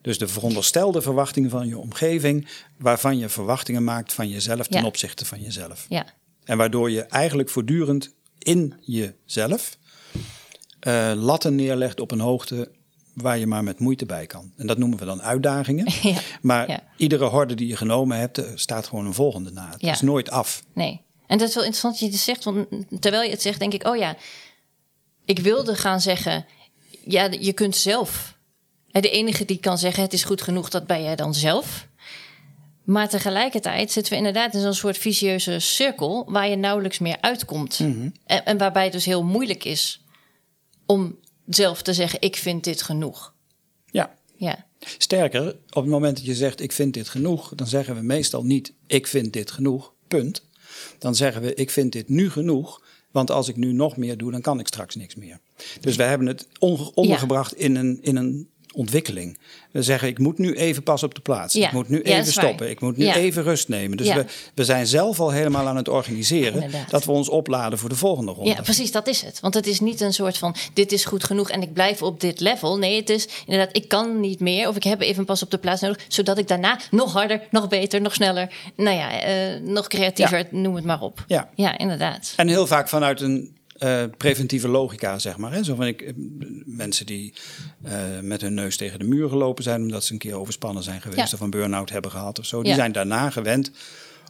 Dus 0.01 0.17
de 0.17 0.27
veronderstelde 0.27 1.01
verwachtingen 1.01 1.49
van 1.49 1.67
je 1.67 1.77
omgeving, 1.77 2.47
waarvan 2.77 3.17
je 3.17 3.29
verwachtingen 3.29 3.83
maakt 3.83 4.13
van 4.13 4.29
jezelf 4.29 4.67
ten 4.67 4.81
Ja. 4.81 4.85
opzichte 4.87 5.25
van 5.25 5.41
jezelf. 5.41 5.85
ja. 5.89 6.05
En 6.43 6.57
waardoor 6.57 6.91
je 6.91 7.01
eigenlijk 7.03 7.49
voortdurend 7.49 8.13
in 8.37 8.73
jezelf 8.81 9.77
eh, 10.79 11.11
latten 11.15 11.55
neerlegt 11.55 11.99
op 11.99 12.11
een 12.11 12.19
hoogte 12.19 12.71
waar 13.13 13.37
je 13.37 13.47
maar 13.47 13.63
met 13.63 13.79
moeite 13.79 14.05
bij 14.05 14.25
kan. 14.25 14.53
En 14.57 14.67
dat 14.67 14.77
noemen 14.77 14.97
we 14.97 15.05
dan 15.05 15.21
uitdagingen. 15.21 15.87
Ja, 16.01 16.19
Maar 16.41 16.69
ja. 16.69 16.83
iedere 16.97 17.25
horde 17.25 17.53
die 17.55 17.67
je 17.67 17.75
genomen 17.77 18.17
hebt, 18.17 18.37
er 18.37 18.59
staat 18.59 18.87
gewoon 18.87 19.05
een 19.05 19.13
volgende 19.13 19.51
na. 19.51 19.69
Het 19.71 19.81
Ja. 19.81 19.91
is 19.91 20.01
nooit 20.01 20.29
af. 20.29 20.63
Nee. 20.73 21.01
En 21.27 21.37
dat 21.37 21.47
is 21.47 21.53
wel 21.55 21.63
interessant 21.63 21.99
dat 21.99 22.09
je 22.09 22.15
het 22.15 22.23
zegt, 22.23 22.43
want 22.43 22.67
terwijl 23.01 23.23
je 23.23 23.29
het 23.29 23.41
zegt, 23.41 23.59
denk 23.59 23.73
ik, 23.73 23.87
oh 23.87 23.97
ja, 23.97 24.15
ik 25.25 25.39
wilde 25.39 25.75
gaan 25.75 26.01
zeggen, 26.01 26.45
ja, 27.07 27.29
je 27.39 27.53
kunt 27.53 27.75
zelf. 27.75 28.35
De 28.91 29.09
enige 29.09 29.45
die 29.45 29.59
kan 29.59 29.77
zeggen, 29.77 30.03
het 30.03 30.13
is 30.13 30.23
goed 30.23 30.41
genoeg, 30.41 30.69
dat 30.69 30.87
ben 30.87 31.03
jij 31.03 31.15
dan 31.15 31.33
zelf. 31.33 31.87
Maar 32.83 33.09
tegelijkertijd 33.09 33.91
zitten 33.91 34.11
we 34.11 34.17
inderdaad 34.17 34.53
in 34.53 34.61
zo'n 34.61 34.73
soort 34.73 34.97
vicieuze 34.97 35.59
cirkel 35.59 36.25
waar 36.27 36.49
je 36.49 36.55
nauwelijks 36.55 36.99
meer 36.99 37.17
uitkomt. 37.21 37.79
en, 38.25 38.45
en 38.45 38.57
waarbij 38.57 38.83
het 38.83 38.91
dus 38.91 39.05
heel 39.05 39.23
moeilijk 39.23 39.63
is 39.63 40.03
om 40.85 41.19
zelf 41.47 41.81
te 41.81 41.93
zeggen, 41.93 42.21
ik 42.21 42.35
vind 42.35 42.63
dit 42.63 42.81
genoeg. 42.81 43.33
Ja. 43.91 44.15
Ja, 44.35 44.67
Sterker, 44.79 45.47
op 45.47 45.81
het 45.81 45.85
moment 45.85 46.17
dat 46.17 46.25
je 46.25 46.35
zegt 46.35 46.61
ik 46.61 46.71
vind 46.71 46.93
dit 46.93 47.09
genoeg, 47.09 47.51
dan 47.55 47.67
zeggen 47.67 47.95
we 47.95 48.01
meestal 48.01 48.43
niet 48.43 48.73
ik 48.87 49.07
vind 49.07 49.33
dit 49.33 49.51
genoeg, 49.51 49.93
punt. 50.07 50.45
Dan 50.99 51.15
zeggen 51.15 51.41
we 51.41 51.53
ik 51.53 51.69
vind 51.69 51.91
dit 51.91 52.09
nu 52.09 52.29
genoeg, 52.29 52.81
want 53.17 53.31
als 53.31 53.47
ik 53.47 53.55
nu 53.55 53.71
nog 53.71 53.97
meer 53.97 54.17
doe, 54.17 54.31
dan 54.31 54.41
kan 54.41 54.59
ik 54.59 54.67
straks 54.67 54.95
niks 54.95 55.15
meer. 55.15 55.39
Dus 55.81 55.95
we 55.95 56.03
hebben 56.03 56.27
het 56.27 56.47
ondergebracht 56.93 57.53
in, 57.53 57.75
een, 57.75 57.99
in 58.01 58.15
een 58.15 58.49
ontwikkeling. 58.73 59.37
We 59.71 59.81
zeggen 59.83 60.07
ik 60.07 60.19
moet 60.19 60.37
nu 60.37 60.53
even 60.55 60.83
pas 60.83 61.03
op 61.03 61.15
de 61.15 61.21
plaats. 61.21 61.53
Ja. 61.53 61.65
Ik 61.67 61.71
moet 61.73 61.89
nu 61.89 61.97
Ja, 61.97 62.03
even 62.03 62.23
waar. 62.23 62.43
stoppen. 62.43 62.69
Ik 62.69 62.81
moet 62.81 62.97
nu 62.97 63.05
Ja. 63.05 63.15
even 63.15 63.43
rust 63.43 63.67
nemen. 63.67 63.97
Dus 63.97 64.13
we, 64.13 64.25
we 64.55 64.63
zijn 64.65 64.87
zelf 64.87 65.19
al 65.19 65.29
helemaal 65.31 65.67
aan 65.67 65.75
het 65.75 65.87
organiseren 65.89 66.53
Inderdaad. 66.53 66.89
dat 66.89 67.05
we 67.05 67.11
ons 67.11 67.29
opladen 67.29 67.79
voor 67.79 67.89
de 67.89 67.95
volgende 67.95 68.31
ronde. 68.31 68.49
Ja, 68.49 68.61
precies, 68.61 68.91
dat 68.91 69.07
is 69.07 69.21
het. 69.21 69.39
Want 69.39 69.53
het 69.53 69.67
is 69.67 69.79
niet 69.79 70.01
een 70.01 70.13
soort 70.13 70.37
van: 70.37 70.55
dit 70.73 70.91
is 70.91 71.05
goed 71.05 71.23
genoeg 71.23 71.49
en 71.49 71.61
ik 71.61 71.73
blijf 71.73 72.01
op 72.01 72.19
dit 72.19 72.39
level. 72.39 72.77
Nee, 72.77 72.95
het 72.99 73.09
is 73.09 73.27
inderdaad: 73.45 73.75
ik 73.75 73.87
kan 73.87 74.19
niet 74.19 74.39
meer 74.39 74.67
of 74.67 74.75
ik 74.75 74.83
heb 74.83 75.01
even 75.01 75.25
pas 75.25 75.43
op 75.43 75.51
de 75.51 75.57
plaats 75.57 75.81
nodig, 75.81 76.05
zodat 76.07 76.37
ik 76.37 76.47
daarna 76.47 76.79
nog 76.91 77.13
harder, 77.13 77.41
nog 77.51 77.67
beter, 77.67 78.01
nog 78.01 78.13
sneller, 78.13 78.53
nou 78.75 78.97
ja, 78.97 79.21
eh, 79.21 79.59
nog 79.61 79.87
creatiever, 79.87 80.47
noem 80.51 80.75
het 80.75 80.85
maar 80.85 81.01
op. 81.01 81.23
Ja. 81.27 81.49
ja 81.55 81.77
inderdaad. 81.77 82.33
En 82.35 82.47
heel 82.47 82.67
vaak 82.67 82.89
vanuit 82.89 83.21
een 83.21 83.55
eh, 83.77 84.03
preventieve 84.17 84.67
logica, 84.67 85.19
zeg 85.19 85.37
maar. 85.37 85.51
Hè? 85.53 85.63
Zo 85.63 85.75
van 85.75 85.87
ik, 85.87 86.01
eh, 86.01 86.13
mensen 86.65 87.05
die 87.05 87.33
eh, 87.83 88.01
met 88.21 88.41
hun 88.41 88.53
neus 88.53 88.77
tegen 88.77 88.99
de 88.99 89.05
muur 89.05 89.29
gelopen 89.29 89.63
zijn... 89.63 89.81
omdat 89.81 90.03
ze 90.03 90.13
een 90.13 90.19
keer 90.19 90.33
overspannen 90.35 90.83
zijn 90.83 91.01
geweest 91.01 91.17
Ja. 91.31 91.33
of 91.33 91.39
een 91.39 91.49
burn-out 91.49 91.89
hebben 91.89 92.11
gehad 92.11 92.39
of 92.39 92.45
zo... 92.45 92.61
die 92.61 92.69
Ja. 92.69 92.75
zijn 92.75 92.91
daarna 92.91 93.29
gewend 93.29 93.71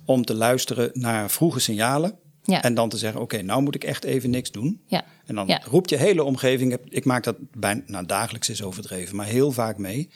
om 0.06 0.26
te 0.26 0.34
luisteren 0.34 0.90
naar 0.94 1.30
vroege 1.32 1.60
signalen... 1.60 2.16
Ja. 2.44 2.62
en 2.62 2.74
dan 2.74 2.90
te 2.90 2.98
zeggen, 2.98 3.22
oké, 3.22 3.42
nou 3.42 3.62
moet 3.62 3.76
ik 3.76 3.84
echt 3.84 4.04
even 4.04 4.30
niks 4.30 4.52
doen. 4.52 4.82
Ja. 4.86 5.06
En 5.26 5.36
dan 5.36 5.48
Ja. 5.48 5.62
roept 5.70 5.90
je 5.90 5.98
hele 5.98 6.24
omgeving... 6.24 6.78
ik 6.90 7.06
maak 7.06 7.24
dat 7.24 7.36
bijna, 7.54 7.82
nou, 7.86 8.06
dagelijks 8.06 8.50
is 8.50 8.64
overdreven, 8.64 9.16
maar 9.16 9.26
heel 9.26 9.52
vaak 9.52 9.78
mee... 9.78 10.10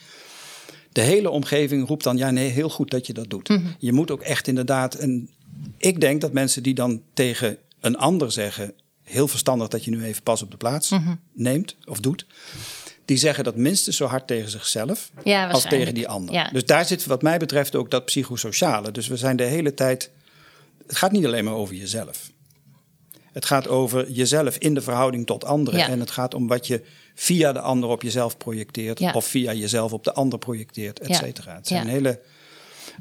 De 0.91 1.01
hele 1.01 1.29
omgeving 1.29 1.87
roept 1.87 2.03
dan, 2.03 2.17
ja 2.17 2.31
nee, 2.31 2.49
heel 2.49 2.69
goed 2.69 2.89
dat 2.91 3.07
je 3.07 3.13
dat 3.13 3.29
doet. 3.29 3.49
Mhm. 3.49 3.67
Je 3.79 3.93
moet 3.93 4.11
ook 4.11 4.21
echt 4.21 4.47
inderdaad... 4.47 4.95
En 4.95 5.29
ik 5.77 6.01
denk 6.01 6.21
dat 6.21 6.33
mensen 6.33 6.63
die 6.63 6.73
dan 6.73 7.01
tegen 7.13 7.57
een 7.79 7.97
ander 7.97 8.31
zeggen... 8.31 8.73
heel 9.11 9.27
verstandig 9.27 9.67
dat 9.67 9.83
je 9.83 9.91
nu 9.91 10.03
even 10.03 10.23
pas 10.23 10.41
op 10.41 10.51
de 10.51 10.57
plaats 10.57 10.89
Mhm. 10.89 11.15
neemt 11.33 11.75
of 11.85 11.99
doet... 11.99 12.25
die 13.05 13.17
zeggen 13.17 13.43
dat 13.43 13.55
minstens 13.55 13.97
zo 13.97 14.05
hard 14.05 14.27
tegen 14.27 14.49
zichzelf 14.49 15.11
Ja, 15.23 15.49
als 15.49 15.63
tegen 15.63 15.93
die 15.93 16.07
ander. 16.07 16.33
Ja. 16.35 16.49
Dus 16.51 16.65
daar 16.65 16.85
zit 16.85 17.05
wat 17.05 17.21
mij 17.21 17.37
betreft 17.37 17.75
ook 17.75 17.91
dat 17.91 18.05
psychosociale. 18.05 18.91
Dus 18.91 19.07
we 19.07 19.17
zijn 19.17 19.35
de 19.35 19.43
hele 19.43 19.73
tijd... 19.73 20.11
Het 20.87 20.97
gaat 20.97 21.11
niet 21.11 21.25
alleen 21.25 21.43
maar 21.43 21.53
over 21.53 21.75
jezelf. 21.75 22.31
Het 23.31 23.45
gaat 23.45 23.67
over 23.67 24.11
jezelf 24.11 24.57
in 24.57 24.73
de 24.73 24.81
verhouding 24.81 25.25
tot 25.25 25.43
anderen. 25.45 25.79
Ja. 25.79 25.87
En 25.89 25.99
het 25.99 26.11
gaat 26.11 26.33
om 26.33 26.47
wat 26.47 26.67
je 26.67 26.81
via 27.15 27.51
de 27.53 27.59
ander 27.59 27.89
op 27.89 28.01
jezelf 28.01 28.37
projecteert. 28.37 28.99
Ja. 28.99 29.11
Of 29.11 29.25
via 29.25 29.53
jezelf 29.53 29.93
op 29.93 30.03
de 30.03 30.13
ander 30.13 30.39
projecteert, 30.39 30.99
et 30.99 31.07
Ja. 31.07 31.15
cetera. 31.15 31.55
Het 31.55 31.67
zijn 31.67 31.87
hele... 31.87 32.19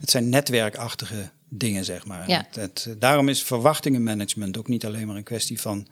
Het 0.00 0.10
zijn 0.10 0.28
netwerkachtige 0.28 1.30
dingen, 1.50 1.84
zeg 1.84 2.06
maar. 2.06 2.28
Ja. 2.28 2.46
Het, 2.50 2.84
het- 2.84 2.96
daarom 3.00 3.28
is 3.28 3.42
verwachtingenmanagement 3.42 4.58
ook 4.58 4.68
niet 4.68 4.86
alleen 4.86 5.06
maar 5.06 5.16
een 5.16 5.22
kwestie 5.22 5.60
van... 5.60 5.86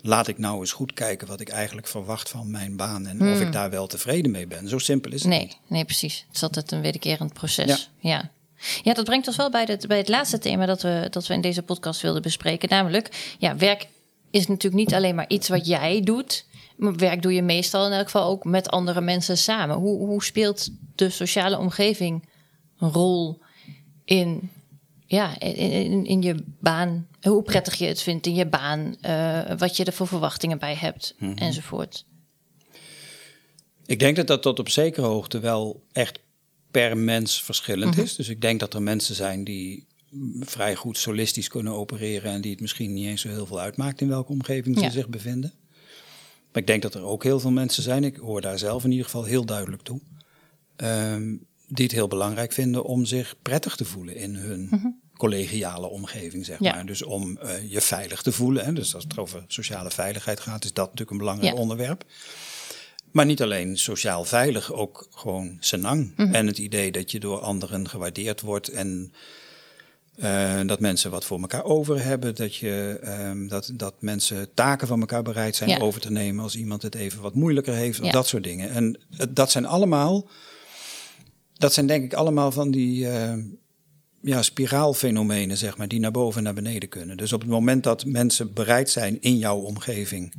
laat 0.00 0.28
ik 0.28 0.38
nou 0.38 0.58
eens 0.60 0.72
goed 0.72 0.92
kijken 0.92 1.26
wat 1.28 1.40
ik 1.40 1.48
eigenlijk 1.48 1.86
verwacht 1.86 2.28
van 2.28 2.50
mijn 2.50 2.76
baan... 2.76 3.06
en 3.06 3.32
of 3.32 3.40
ik 3.40 3.52
daar 3.52 3.70
wel 3.70 3.86
tevreden 3.86 4.30
mee 4.30 4.46
ben. 4.46 4.68
Zo 4.68 4.78
simpel 4.78 5.12
is 5.12 5.22
het 5.22 5.30
niet. 5.32 5.38
Hmm. 5.40 5.48
Nee, 5.48 5.58
nee, 5.66 5.84
precies. 5.84 6.24
Het 6.26 6.36
is 6.36 6.42
altijd 6.42 6.72
een 6.72 6.80
wederkerend 6.80 7.32
proces. 7.32 7.90
Ja. 8.00 8.30
ja. 8.82 8.92
dat 8.94 9.04
brengt 9.04 9.26
ons 9.26 9.36
wel 9.36 9.50
bij 9.50 9.64
het, 9.64 9.86
bij 9.86 9.98
het 9.98 10.08
laatste 10.08 10.38
thema 10.38 10.66
dat 10.66 10.82
we, 10.82 11.06
dat 11.10 11.26
we 11.26 11.34
in 11.34 11.40
deze 11.40 11.62
podcast 11.62 12.00
wilden 12.00 12.22
bespreken. 12.22 12.68
Namelijk, 12.68 13.34
ja, 13.38 13.56
werk 13.56 13.88
is 14.30 14.46
natuurlijk 14.46 14.84
niet 14.84 14.94
alleen 14.94 15.14
maar 15.14 15.28
iets 15.28 15.48
wat 15.48 15.66
jij 15.66 16.00
doet. 16.00 16.46
Maar 16.76 16.96
werk 16.96 17.22
doe 17.22 17.32
je 17.34 17.42
meestal 17.42 17.86
in 17.86 17.92
elk 17.92 18.04
geval 18.04 18.28
ook 18.28 18.44
met 18.44 18.68
andere 18.68 19.00
mensen 19.00 19.38
samen. 19.38 19.76
Hoe, 19.76 20.06
hoe 20.06 20.24
speelt 20.24 20.68
de 20.94 21.10
sociale 21.10 21.58
omgeving 21.58 22.28
een 22.78 22.90
rol 22.92 23.40
in, 24.04 24.50
ja, 25.10 25.40
in, 25.40 25.54
in, 25.56 26.06
in 26.06 26.22
je 26.22 26.44
baan? 26.60 27.06
Hoe 27.20 27.42
prettig 27.42 27.74
je 27.74 27.86
het 27.86 28.02
vindt 28.02 28.26
in 28.26 28.34
je 28.34 28.46
baan? 28.46 28.96
eh, 29.00 29.52
wat 29.58 29.76
je 29.76 29.84
er 29.84 29.92
voor 29.92 30.06
verwachtingen 30.06 30.58
bij 30.58 30.74
hebt, 30.74 31.14
enzovoort. 31.34 32.04
Ik 33.86 33.98
denk 33.98 34.16
dat 34.16 34.26
dat 34.26 34.42
tot 34.42 34.58
op 34.58 34.68
zekere 34.68 35.06
hoogte 35.06 35.38
wel 35.40 35.82
echt 35.92 36.18
per 36.70 36.96
mens 36.96 37.42
verschillend 37.42 37.94
Mhm. 37.94 38.00
is. 38.04 38.16
Dus 38.16 38.28
ik 38.28 38.40
denk 38.40 38.60
dat 38.60 38.74
er 38.74 38.82
mensen 38.82 39.14
zijn 39.14 39.44
die 39.44 39.86
vrij 40.40 40.74
goed 40.74 40.98
solistisch 40.98 41.48
kunnen 41.48 41.72
opereren 41.72 42.32
en 42.32 42.40
die 42.40 42.50
het 42.50 42.60
misschien 42.60 42.92
niet 42.94 43.06
eens 43.06 43.20
zo 43.20 43.28
heel 43.28 43.46
veel 43.46 43.60
uitmaakt 43.60 44.00
in 44.00 44.08
welke 44.08 44.32
omgeving 44.32 44.78
ze 44.78 44.84
Ja. 44.84 44.90
zich 44.90 45.08
bevinden. 45.08 45.52
Maar 46.52 46.62
ik 46.62 46.66
denk 46.66 46.82
dat 46.82 46.94
er 46.94 47.02
ook 47.02 47.22
heel 47.22 47.40
veel 47.40 47.50
mensen 47.50 47.82
zijn, 47.82 48.04
ik 48.04 48.16
hoor 48.16 48.40
daar 48.40 48.58
zelf 48.58 48.84
in 48.84 48.90
ieder 48.90 49.04
geval 49.04 49.24
heel 49.24 49.44
duidelijk 49.44 49.82
toe, 49.82 50.00
ehm, 50.76 51.34
die 51.68 51.84
het 51.84 51.94
heel 51.94 52.08
belangrijk 52.08 52.52
vinden 52.52 52.84
om 52.84 53.04
zich 53.04 53.34
prettig 53.42 53.76
te 53.76 53.84
voelen 53.84 54.16
in 54.16 54.34
hun 54.34 54.96
collegiale 55.16 55.86
omgeving, 55.86 56.44
zeg 56.44 56.54
Mhm. 56.58 56.64
Ja. 56.64 56.74
maar. 56.74 56.86
Dus 56.86 57.02
om 57.02 57.38
eh, 57.38 57.70
je 57.70 57.80
veilig 57.80 58.22
te 58.22 58.32
voelen. 58.32 58.64
Hè? 58.64 58.72
Dus 58.72 58.94
als 58.94 59.04
het 59.04 59.18
over 59.18 59.44
sociale 59.48 59.90
veiligheid 59.90 60.40
gaat, 60.40 60.64
is 60.64 60.72
dat 60.72 60.84
natuurlijk 60.84 61.10
een 61.10 61.18
belangrijk 61.18 61.54
Ja. 61.54 61.60
onderwerp. 61.60 62.04
Maar 63.12 63.26
niet 63.26 63.42
alleen 63.42 63.78
sociaal 63.78 64.24
veilig, 64.24 64.72
ook 64.72 65.08
gewoon 65.10 65.56
senang. 65.60 66.12
Mhm. 66.16 66.34
En 66.34 66.46
het 66.46 66.58
idee 66.58 66.92
dat 66.92 67.10
je 67.10 67.20
door 67.20 67.38
anderen 67.40 67.88
gewaardeerd 67.88 68.40
wordt 68.40 68.68
en 68.68 69.12
eh, 70.16 70.60
dat 70.66 70.80
mensen 70.80 71.10
wat 71.10 71.24
voor 71.24 71.40
elkaar 71.40 71.64
over 71.64 72.04
hebben. 72.04 72.34
Dat, 72.34 72.54
je, 72.56 72.98
ehm, 73.02 73.46
dat, 73.46 73.70
dat 73.74 73.94
mensen 74.02 74.54
taken 74.54 74.86
van 74.88 75.00
elkaar 75.00 75.22
bereid 75.22 75.56
zijn 75.56 75.70
Ja. 75.70 75.78
over 75.78 76.00
te 76.00 76.10
nemen 76.10 76.42
als 76.42 76.56
iemand 76.56 76.82
het 76.82 76.94
even 76.94 77.22
wat 77.22 77.34
moeilijker 77.34 77.74
heeft. 77.74 78.00
Of 78.00 78.10
dat 78.10 78.26
soort 78.26 78.42
dingen. 78.44 78.70
En 78.70 79.00
het- 79.16 79.36
dat 79.36 79.50
zijn 79.50 79.66
allemaal, 79.66 80.28
dat 81.58 81.72
zijn 81.72 81.86
denk 81.86 82.04
ik 82.04 82.14
allemaal 82.14 82.52
van 82.52 82.70
die 82.70 83.08
eh, 83.08 83.34
ja, 84.22 84.42
spiraalfenomenen, 84.42 85.56
zeg 85.56 85.76
maar, 85.76 85.88
die 85.88 86.00
naar 86.00 86.10
boven 86.10 86.38
en 86.38 86.44
naar 86.44 86.54
beneden 86.54 86.88
kunnen. 86.88 87.16
Dus 87.16 87.32
op 87.32 87.40
het 87.40 87.50
moment 87.50 87.84
dat 87.84 88.04
mensen 88.04 88.52
bereid 88.52 88.90
zijn 88.90 89.20
in 89.20 89.38
jouw 89.38 89.58
omgeving 89.58 90.34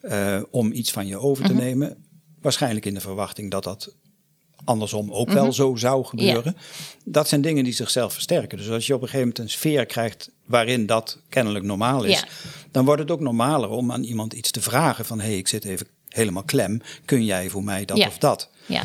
eh, 0.00 0.42
om 0.50 0.72
iets 0.72 0.90
van 0.92 1.06
je 1.06 1.18
over 1.18 1.44
te 1.44 1.54
nemen, 1.54 2.04
waarschijnlijk 2.40 2.86
in 2.86 2.94
de 2.94 3.00
verwachting 3.00 3.50
dat 3.50 3.64
dat 3.64 3.94
andersom 4.64 5.12
ook 5.12 5.30
wel 5.30 5.52
zo 5.52 5.76
zou 5.76 6.04
gebeuren. 6.04 6.56
Dat 7.04 7.28
zijn 7.28 7.40
dingen 7.40 7.64
die 7.64 7.72
zichzelf 7.72 8.12
versterken. 8.12 8.58
Dus 8.58 8.70
als 8.70 8.86
je 8.86 8.94
op 8.94 9.02
een 9.02 9.08
gegeven 9.08 9.28
moment 9.28 9.44
een 9.44 9.58
sfeer 9.58 9.86
krijgt 9.86 10.30
waarin 10.46 10.86
dat 10.86 11.18
kennelijk 11.28 11.64
normaal 11.64 12.04
is, 12.04 12.20
Ja. 12.20 12.26
dan 12.70 12.84
wordt 12.84 13.00
het 13.02 13.10
ook 13.10 13.20
normaler 13.20 13.68
om 13.68 13.92
aan 13.92 14.02
iemand 14.04 14.32
iets 14.32 14.50
te 14.50 14.60
vragen 14.60 15.04
van 15.04 15.20
hé, 15.20 15.26
hey, 15.26 15.36
ik 15.36 15.48
zit 15.48 15.64
even 15.64 15.86
helemaal 16.08 16.42
klem, 16.42 16.80
kun 17.04 17.24
jij 17.24 17.48
voor 17.48 17.64
mij 17.64 17.84
dat 17.84 17.96
Ja. 17.96 18.06
of 18.06 18.18
dat? 18.18 18.50
Ja, 18.66 18.82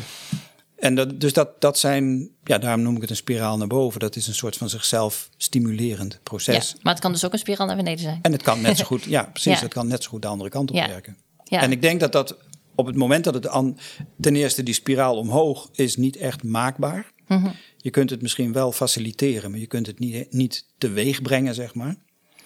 En 0.78 0.94
dat, 0.94 1.20
dus 1.20 1.32
dat, 1.32 1.60
dat 1.60 1.78
zijn, 1.78 2.30
ja, 2.44 2.58
daarom 2.58 2.82
noem 2.82 2.94
ik 2.94 3.00
het 3.00 3.10
een 3.10 3.16
spiraal 3.16 3.56
naar 3.56 3.66
boven. 3.66 4.00
Dat 4.00 4.16
is 4.16 4.26
een 4.26 4.34
soort 4.34 4.56
van 4.56 4.68
zichzelf 4.68 5.28
stimulerend 5.36 6.20
proces. 6.22 6.70
ja, 6.70 6.78
maar 6.82 6.92
het 6.92 7.02
kan 7.02 7.12
dus 7.12 7.24
ook 7.24 7.32
een 7.32 7.38
spiraal 7.38 7.66
naar 7.66 7.76
beneden 7.76 7.98
zijn. 8.00 8.18
En 8.22 8.32
het 8.32 8.42
kan 8.42 8.60
net 8.60 8.76
zo 8.76 8.84
goed, 8.84 9.04
ja, 9.04 9.22
precies, 9.32 9.52
Ja. 9.56 9.60
het 9.62 9.72
kan 9.72 9.86
net 9.86 10.02
zo 10.02 10.08
goed 10.10 10.22
de 10.22 10.28
andere 10.28 10.50
kant 10.50 10.70
op 10.70 10.76
Ja. 10.76 10.88
werken. 10.88 11.16
Ja. 11.44 11.60
En 11.60 11.72
ik 11.72 11.82
denk 11.82 12.00
dat 12.00 12.12
dat 12.12 12.36
op 12.74 12.86
het 12.86 12.96
moment 12.96 13.24
dat 13.24 13.34
het 13.34 13.48
aan, 13.48 13.78
ten 14.20 14.36
eerste 14.36 14.62
die 14.62 14.74
spiraal 14.74 15.16
omhoog 15.16 15.68
is 15.72 15.96
niet 15.96 16.16
echt 16.16 16.42
maakbaar. 16.42 17.12
Mhm. 17.26 17.48
Je 17.76 17.90
kunt 17.90 18.10
het 18.10 18.22
misschien 18.22 18.52
wel 18.52 18.72
faciliteren, 18.72 19.50
maar 19.50 19.60
je 19.60 19.66
kunt 19.66 19.86
het 19.86 19.98
niet, 19.98 20.32
niet 20.32 20.64
teweeg 20.78 21.22
brengen, 21.22 21.54
zeg 21.54 21.74
maar. 21.74 21.96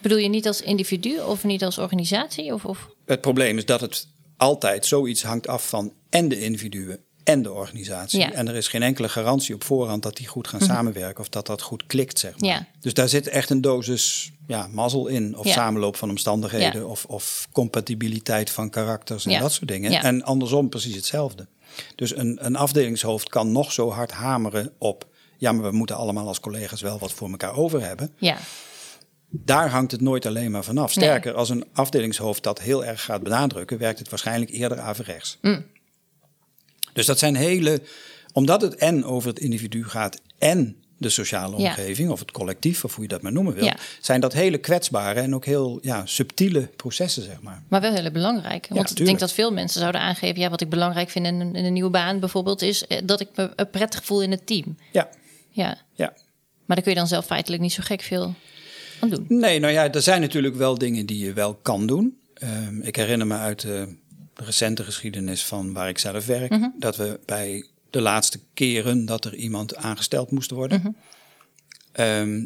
Bedoel 0.01 0.19
je 0.19 0.29
niet 0.29 0.47
als 0.47 0.61
individu 0.63 1.21
of 1.21 1.45
niet 1.45 1.65
als 1.65 1.79
organisatie? 1.79 2.53
Of, 2.55 2.65
of? 2.65 2.89
Het 3.07 3.21
probleem 3.21 3.57
is 3.59 3.65
dat 3.65 3.81
het 3.81 4.09
altijd 4.37 4.87
zoiets 4.87 5.23
hangt 5.23 5.47
af 5.49 5.69
van 5.69 5.93
en 6.11 6.29
de 6.29 6.41
individuen 6.41 7.01
en 7.25 7.43
de 7.43 7.53
organisatie. 7.53 8.21
Ja. 8.21 8.27
Mhm. 8.27 8.37
En 8.37 8.49
er 8.49 8.55
is 8.55 8.69
geen 8.69 8.83
enkele 8.83 9.09
garantie 9.09 9.55
op 9.55 9.65
voorhand 9.65 10.03
dat 10.03 10.17
die 10.17 10.27
goed 10.27 10.49
gaan 10.49 10.61
samenwerken 10.61 11.21
of 11.21 11.29
dat 11.29 11.47
dat 11.47 11.63
goed 11.63 11.87
klikt, 11.87 12.19
zeg 12.19 12.39
maar. 12.39 12.51
Ja. 12.51 12.67
Dus 12.81 12.95
daar 12.95 13.09
zit 13.09 13.29
echt 13.29 13.51
een 13.51 13.61
dosis 13.61 14.33
ja, 14.47 14.67
mazzel 14.67 15.07
in, 15.07 15.37
of 15.39 15.47
Ja. 15.47 15.53
samenloop 15.53 15.97
van 15.97 16.09
omstandigheden, 16.11 16.89
of, 16.89 17.05
of 17.05 17.49
compatibiliteit 17.53 18.51
van 18.51 18.71
karakters 18.71 19.27
en 19.27 19.41
dat 19.41 19.53
soort 19.53 19.69
dingen. 19.69 20.03
En 20.03 20.23
andersom 20.23 20.69
precies 20.69 20.95
hetzelfde. 20.95 21.47
Dus 21.95 22.17
een, 22.17 22.39
een 22.47 22.57
afdelingshoofd 22.57 23.29
kan 23.29 23.53
nog 23.53 23.73
zo 23.73 23.91
hard 23.91 24.11
hameren 24.11 24.73
op. 24.79 25.07
Ja, 25.39 25.53
maar 25.53 25.71
we 25.71 25.77
moeten 25.77 25.97
allemaal 25.97 26.27
als 26.27 26.41
collega's 26.41 26.81
wel 26.81 26.99
wat 26.99 27.13
voor 27.13 27.31
elkaar 27.31 27.57
over 27.57 27.87
hebben 27.87 28.13
Ja, 28.17 28.37
daar 29.31 29.71
hangt 29.71 29.93
het 29.93 30.01
nooit 30.01 30.27
alleen 30.27 30.51
maar 30.51 30.65
vanaf. 30.65 30.91
Sterker, 30.91 31.35
als 31.35 31.49
een 31.49 31.65
afdelingshoofd 31.73 32.43
dat 32.43 32.61
heel 32.61 32.85
erg 32.85 33.05
gaat 33.05 33.23
benadrukken, 33.23 33.79
werkt 33.79 33.99
het 33.99 34.09
waarschijnlijk 34.09 34.51
eerder 34.51 34.81
averechts. 34.81 35.39
Mm. 35.41 35.65
Dus 36.93 37.07
dat 37.07 37.19
zijn 37.19 37.35
hele. 37.37 37.83
Omdat 38.33 38.61
het 38.63 38.75
en 38.75 39.05
over 39.05 39.29
het 39.29 39.39
individu 39.39 39.85
gaat 39.85 40.21
en 40.39 40.77
de 40.97 41.09
sociale 41.09 41.59
Ja. 41.59 41.69
omgeving, 41.69 42.11
of 42.11 42.19
het 42.21 42.31
collectief, 42.31 42.85
of 42.85 42.95
hoe 42.95 43.03
je 43.03 43.09
dat 43.11 43.23
maar 43.23 43.33
noemen 43.33 43.55
wil, 43.55 43.65
Ja. 43.65 43.77
zijn 44.01 44.21
dat 44.21 44.33
hele 44.33 44.59
kwetsbare 44.59 45.21
en 45.21 45.35
ook 45.35 45.45
heel 45.45 45.79
ja, 45.83 46.07
subtiele 46.07 46.61
processen, 46.77 47.23
zeg 47.23 47.41
maar. 47.41 47.63
maar 47.69 47.81
wel 47.81 47.93
heel 47.95 48.11
belangrijk. 48.11 48.67
Want 48.71 48.99
ik 49.01 49.07
denk 49.07 49.19
dat 49.19 49.33
veel 49.33 49.53
mensen 49.53 49.81
zouden 49.81 50.01
aangeven... 50.01 50.41
Ja, 50.41 50.51
wat 50.51 50.61
ik 50.61 50.69
belangrijk 50.69 51.11
vind 51.11 51.27
in 51.27 51.41
een, 51.41 51.55
in 51.55 51.65
een 51.65 51.73
nieuwe 51.73 51.91
baan 51.91 52.21
bijvoorbeeld... 52.21 52.63
is 52.63 52.87
eh, 52.87 52.99
dat 53.05 53.21
ik 53.21 53.29
me 53.35 53.43
eh, 53.57 53.67
prettig 53.71 54.05
voel 54.05 54.23
in 54.23 54.31
het 54.31 54.47
team. 54.47 54.77
Ja, 54.93 55.09
Ja, 55.51 55.79
ja. 55.95 56.13
maar 56.65 56.77
daar 56.77 56.83
kun 56.83 56.93
je 56.93 56.99
dan 56.99 57.07
zelf 57.09 57.27
feitelijk 57.27 57.63
niet 57.63 57.73
zo 57.73 57.83
gek 57.85 58.01
veel 58.03 58.35
aan 59.01 59.09
doen. 59.11 59.25
Nee, 59.29 59.59
nou 59.59 59.73
ja, 59.73 59.91
er 59.93 60.03
zijn 60.03 60.21
natuurlijk 60.21 60.55
wel 60.55 60.79
dingen 60.79 61.07
die 61.07 61.25
je 61.25 61.33
wel 61.33 61.55
kan 61.55 61.87
doen. 61.87 62.19
Ehm, 62.35 62.81
ik 62.81 62.97
herinner 62.97 63.27
me 63.27 63.37
uit 63.37 63.61
de 63.61 63.97
recente 64.35 64.85
geschiedenis 64.85 65.45
van 65.45 65.73
waar 65.73 65.89
ik 65.89 65.99
zelf 65.99 66.27
werk, 66.27 66.51
Mhm. 66.51 66.69
dat 66.79 66.97
we 66.97 67.21
bij 67.27 67.67
de 67.91 68.01
laatste 68.01 68.41
keren 68.55 69.05
dat 69.05 69.25
er 69.25 69.35
iemand 69.35 69.77
aangesteld 69.77 70.31
moest 70.31 70.51
worden, 70.51 70.81
Mhm. 70.81 70.91
ehm, 71.93 72.45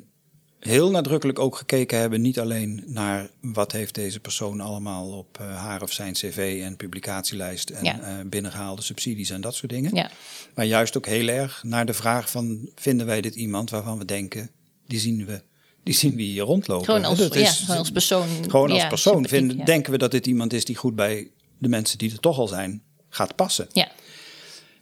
heel 0.61 0.91
nadrukkelijk 0.91 1.39
ook 1.39 1.57
gekeken 1.57 1.99
hebben, 1.99 2.21
niet 2.21 2.39
alleen 2.39 2.83
naar 2.87 3.31
wat 3.41 3.73
heeft 3.73 3.95
deze 3.95 4.21
persoon 4.21 4.61
allemaal 4.61 5.09
op 5.19 5.39
eh, 5.41 5.57
haar 5.63 5.83
of 5.83 5.93
zijn 5.93 6.13
cv 6.13 6.61
en 6.65 6.77
publicatielijst 6.77 7.71
en 7.71 7.85
Ja. 7.85 8.01
eh, 8.01 8.15
binnengehaalde 8.27 8.83
subsidies 8.83 9.31
en 9.31 9.41
dat 9.41 9.55
soort 9.55 9.73
dingen. 9.73 9.95
Ja, 9.95 10.11
Maar 10.55 10.65
juist 10.65 10.97
ook 10.97 11.07
heel 11.07 11.29
erg 11.29 11.63
naar 11.65 11.87
de 11.87 11.93
vraag 11.93 12.31
van 12.31 12.69
vinden 12.75 13.07
wij 13.07 13.21
dit 13.21 13.35
iemand 13.35 13.71
waarvan 13.71 13.99
we 13.99 14.05
denken, 14.05 14.51
die 14.87 14.99
zien 14.99 15.27
we, 15.27 15.43
die 15.83 15.95
zien 15.95 16.17
we 16.17 16.23
hier 16.23 16.43
rondlopen. 16.43 16.85
gewoon 16.85 17.05
als, 17.05 17.19
Dat 17.19 17.35
ja, 17.35 17.41
is- 17.41 17.59
gewoon 17.59 17.77
als 17.77 17.91
persoon. 17.91 18.29
gewoon 18.49 18.71
als 18.71 18.87
persoon 18.87 19.29
vinden, 19.29 19.65
denken 19.65 19.93
we 19.93 19.99
dat 19.99 20.11
dit 20.11 20.27
iemand 20.27 20.53
is 20.53 20.65
die 20.65 20.77
goed 20.77 20.95
bij 20.95 21.31
de 21.59 21.69
mensen 21.69 21.99
die 21.99 22.13
er 22.13 22.21
toch 22.21 22.39
al 22.39 22.49
zijn 22.49 22.83
gaat 23.09 23.35
passen. 23.37 23.69
Ja, 23.73 23.89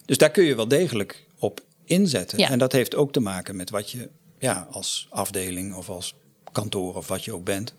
Dus 0.05 0.19
daar 0.19 0.31
kun 0.31 0.45
je 0.45 0.55
wel 0.55 0.69
degelijk 0.69 1.27
op 1.39 1.61
inzetten. 1.85 2.39
Ja. 2.39 2.51
En 2.51 2.59
dat 2.59 2.73
heeft 2.73 2.95
ook 2.95 3.13
te 3.13 3.21
maken 3.21 3.57
met 3.57 3.71
wat 3.71 3.91
je 3.91 4.09
ja, 4.39 4.69
als 4.71 5.07
afdeling 5.11 5.75
of 5.75 5.89
als 5.89 6.15
kantoor 6.53 6.95
of 6.97 7.09
wat 7.09 7.25
je 7.25 7.33
ook 7.33 7.45
bent, 7.45 7.75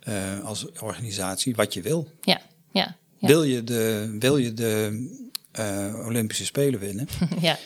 eh, 0.00 0.44
als 0.44 0.70
organisatie, 0.80 1.54
wat 1.54 1.74
je 1.74 1.82
wil. 1.82 2.08
ja, 2.20 2.40
ja. 2.72 2.96
Ja. 3.18 3.28
Wil 3.28 3.42
je 3.42 3.64
de, 3.64 4.16
wil 4.18 4.36
je 4.36 4.54
de 4.54 5.06
eh, 5.52 6.04
Olympische 6.06 6.44
Spelen 6.44 6.80
winnen, 6.80 7.08
ja. 7.40 7.58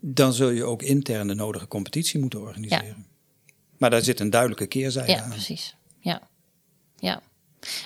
dan 0.00 0.32
zul 0.32 0.48
je 0.50 0.64
ook 0.64 0.82
intern 0.82 1.26
de 1.28 1.34
nodige 1.34 1.68
competitie 1.68 2.20
moeten 2.20 2.40
organiseren. 2.40 3.06
Maar 3.78 3.90
daar 3.90 4.02
zit 4.02 4.20
een 4.20 4.30
duidelijke 4.30 4.66
keerzijde 4.66 5.12
Ja, 5.12 5.22
aan. 5.22 5.30
precies. 5.30 5.76
Ja. 6.00 6.28
ja. 6.98 7.22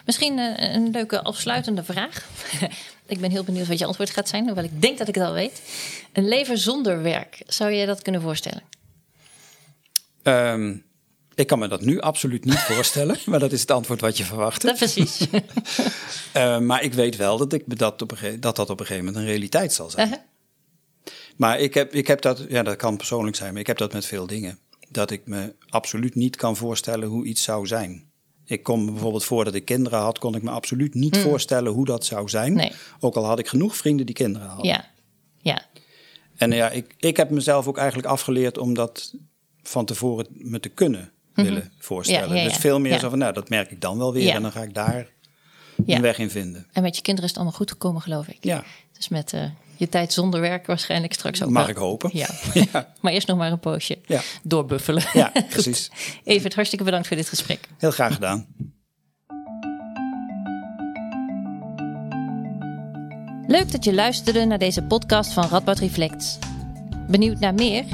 Misschien 0.05 0.39
eh, 0.39 0.75
een 0.75 0.91
leuke 0.91 1.23
afsluitende 1.23 1.85
vraag. 1.85 2.27
ik 3.07 3.21
ben 3.21 3.31
heel 3.31 3.45
benieuwd 3.45 3.67
wat 3.67 3.79
je 3.79 3.87
antwoord 3.87 4.11
gaat 4.11 4.29
zijn, 4.29 4.45
hoewel 4.45 4.65
ik 4.65 4.83
denk 4.83 4.99
dat 4.99 5.09
ik 5.09 5.15
het 5.15 5.25
al 5.25 5.33
weet. 5.33 5.63
Een 6.13 6.29
leven 6.29 6.59
zonder 6.59 7.03
werk, 7.03 7.43
zou 7.47 7.71
je 7.71 7.87
dat 7.87 8.03
kunnen 8.03 8.23
voorstellen? 8.23 8.63
Ehm, 10.23 10.77
ik 11.35 11.47
kan 11.47 11.59
me 11.59 11.69
dat 11.69 11.81
nu 11.81 12.01
absoluut 12.01 12.45
niet 12.45 12.59
voorstellen, 12.73 13.19
maar 13.25 13.39
dat 13.39 13.53
is 13.53 13.61
het 13.61 13.71
antwoord 13.71 14.01
wat 14.01 14.17
je 14.17 14.25
verwachtte. 14.25 14.67
Dat 14.67 14.77
precies. 14.77 15.19
Eh, 16.33 16.59
maar 16.59 16.83
ik 16.83 16.95
weet 16.95 17.17
wel 17.17 17.37
dat, 17.37 17.53
ik 17.53 17.79
dat, 17.79 18.03
op 18.03 18.13
een 18.21 18.41
dat 18.41 18.57
dat 18.57 18.71
op 18.71 18.81
een 18.81 18.87
gegeven 18.87 19.07
moment 19.07 19.25
een 19.25 19.31
realiteit 19.31 19.73
zal 19.73 19.91
zijn. 19.91 20.07
Uh-huh. 20.07 20.23
Maar 21.37 21.61
ik 21.61 21.75
heb, 21.75 21.95
ik 21.95 22.07
heb 22.07 22.21
dat, 22.21 22.45
ja, 22.49 22.63
dat 22.63 22.77
kan 22.77 22.97
persoonlijk 22.97 23.37
zijn, 23.37 23.53
maar 23.53 23.61
ik 23.61 23.67
heb 23.67 23.79
dat 23.79 23.93
met 23.93 24.07
veel 24.07 24.27
dingen. 24.27 24.59
Dat 24.89 25.11
ik 25.11 25.23
me 25.25 25.55
absoluut 25.69 26.15
niet 26.15 26.37
kan 26.37 26.57
voorstellen 26.57 27.09
hoe 27.09 27.25
iets 27.25 27.43
zou 27.43 27.67
zijn. 27.67 28.06
Ik 28.47 28.63
kon 28.63 28.85
me 28.85 28.91
bijvoorbeeld 28.91 29.25
voordat 29.25 29.55
ik 29.55 29.65
kinderen 29.65 29.99
had, 29.99 30.19
kon 30.19 30.35
ik 30.35 30.43
me 30.43 30.51
absoluut 30.51 30.95
niet 30.95 31.17
voorstellen 31.19 31.73
hoe 31.73 31.85
dat 31.85 32.05
zou 32.05 32.29
zijn. 32.29 32.53
Nee. 32.53 32.73
Ook 33.01 33.15
al 33.17 33.25
had 33.25 33.39
ik 33.39 33.49
genoeg 33.49 33.77
vrienden 33.77 34.07
die 34.07 34.15
kinderen 34.15 34.49
hadden. 34.49 34.67
Ja. 34.67 34.91
Ja. 35.41 35.63
En 36.37 36.51
ja, 36.51 36.71
ik, 36.71 36.95
ik 36.99 37.17
heb 37.17 37.31
mezelf 37.31 37.67
ook 37.67 37.77
eigenlijk 37.77 38.09
afgeleerd 38.09 38.59
om 38.59 38.75
dat 38.75 39.15
van 39.63 39.85
tevoren 39.85 40.27
me 40.31 40.61
te 40.61 40.69
kunnen 40.69 41.13
willen 41.35 41.73
voorstellen. 41.79 42.25
Mhm. 42.25 42.31
Ja, 42.31 42.37
ja, 42.37 42.47
ja. 42.47 42.49
Dus 42.53 42.59
veel 42.59 42.81
meer 42.81 42.99
zo 42.99 43.09
van, 43.09 43.19
nou, 43.19 43.33
dat 43.33 43.49
merk 43.49 43.71
ik 43.71 43.81
dan 43.81 43.99
wel 43.99 44.13
weer 44.13 44.35
en 44.35 44.43
dan 44.43 44.53
ga 44.53 44.63
ik 44.63 44.75
daar 44.75 45.09
een 45.87 46.01
weg 46.01 46.19
in 46.19 46.31
vinden. 46.31 46.67
En 46.73 46.83
met 46.83 46.97
je 46.97 47.03
kinderen 47.03 47.25
is 47.25 47.31
het 47.31 47.37
allemaal 47.37 47.59
goed 47.59 47.71
gekomen, 47.71 48.03
geloof 48.03 48.29
ik. 48.29 48.37
Ja, 48.41 48.65
Dus 48.93 49.09
met 49.09 49.33
eh, 49.33 49.45
je 49.77 49.89
tijd 49.89 50.13
zonder 50.13 50.41
werk 50.41 50.67
waarschijnlijk 50.67 51.13
straks 51.13 51.43
ook 51.43 51.51
mag 51.51 51.63
wel. 51.63 51.71
ik 51.71 51.77
hopen. 51.77 52.11
Ja. 52.13 52.29
Ja. 52.73 52.95
maar 53.01 53.13
eerst 53.13 53.27
nog 53.27 53.37
maar 53.39 53.53
een 53.53 53.59
poosje 53.61 53.99
Ja. 54.07 54.21
doorbuffelen. 54.43 55.03
Ja, 55.13 55.33
precies. 55.51 55.91
Evert, 56.25 56.55
hartstikke 56.55 56.85
bedankt 56.85 57.07
voor 57.07 57.17
dit 57.17 57.29
gesprek. 57.29 57.69
Heel 57.79 57.91
graag 57.91 58.15
gedaan. 58.15 58.47
Leuk 63.47 63.73
dat 63.73 63.85
je 63.85 63.95
luisterde 63.95 64.45
naar 64.45 64.59
deze 64.59 64.83
podcast 64.83 65.33
van 65.33 65.49
Radboud 65.49 65.79
Reflects. 65.79 66.39
Benieuwd 67.09 67.39
naar 67.39 67.55
meer? 67.55 67.85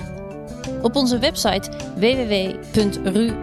Op 0.83 0.97
onze 0.97 1.19
website 1.19 1.71
www.ru.nl 1.97 3.37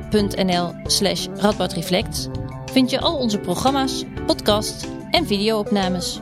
slash 0.84 1.28
radboudreflects 1.36 2.28
vind 2.72 2.90
je 2.90 3.00
al 3.00 3.18
onze 3.18 3.38
programma's, 3.40 4.04
podcasts 4.26 4.86
en 5.12 5.26
videoopnames. 5.28 6.20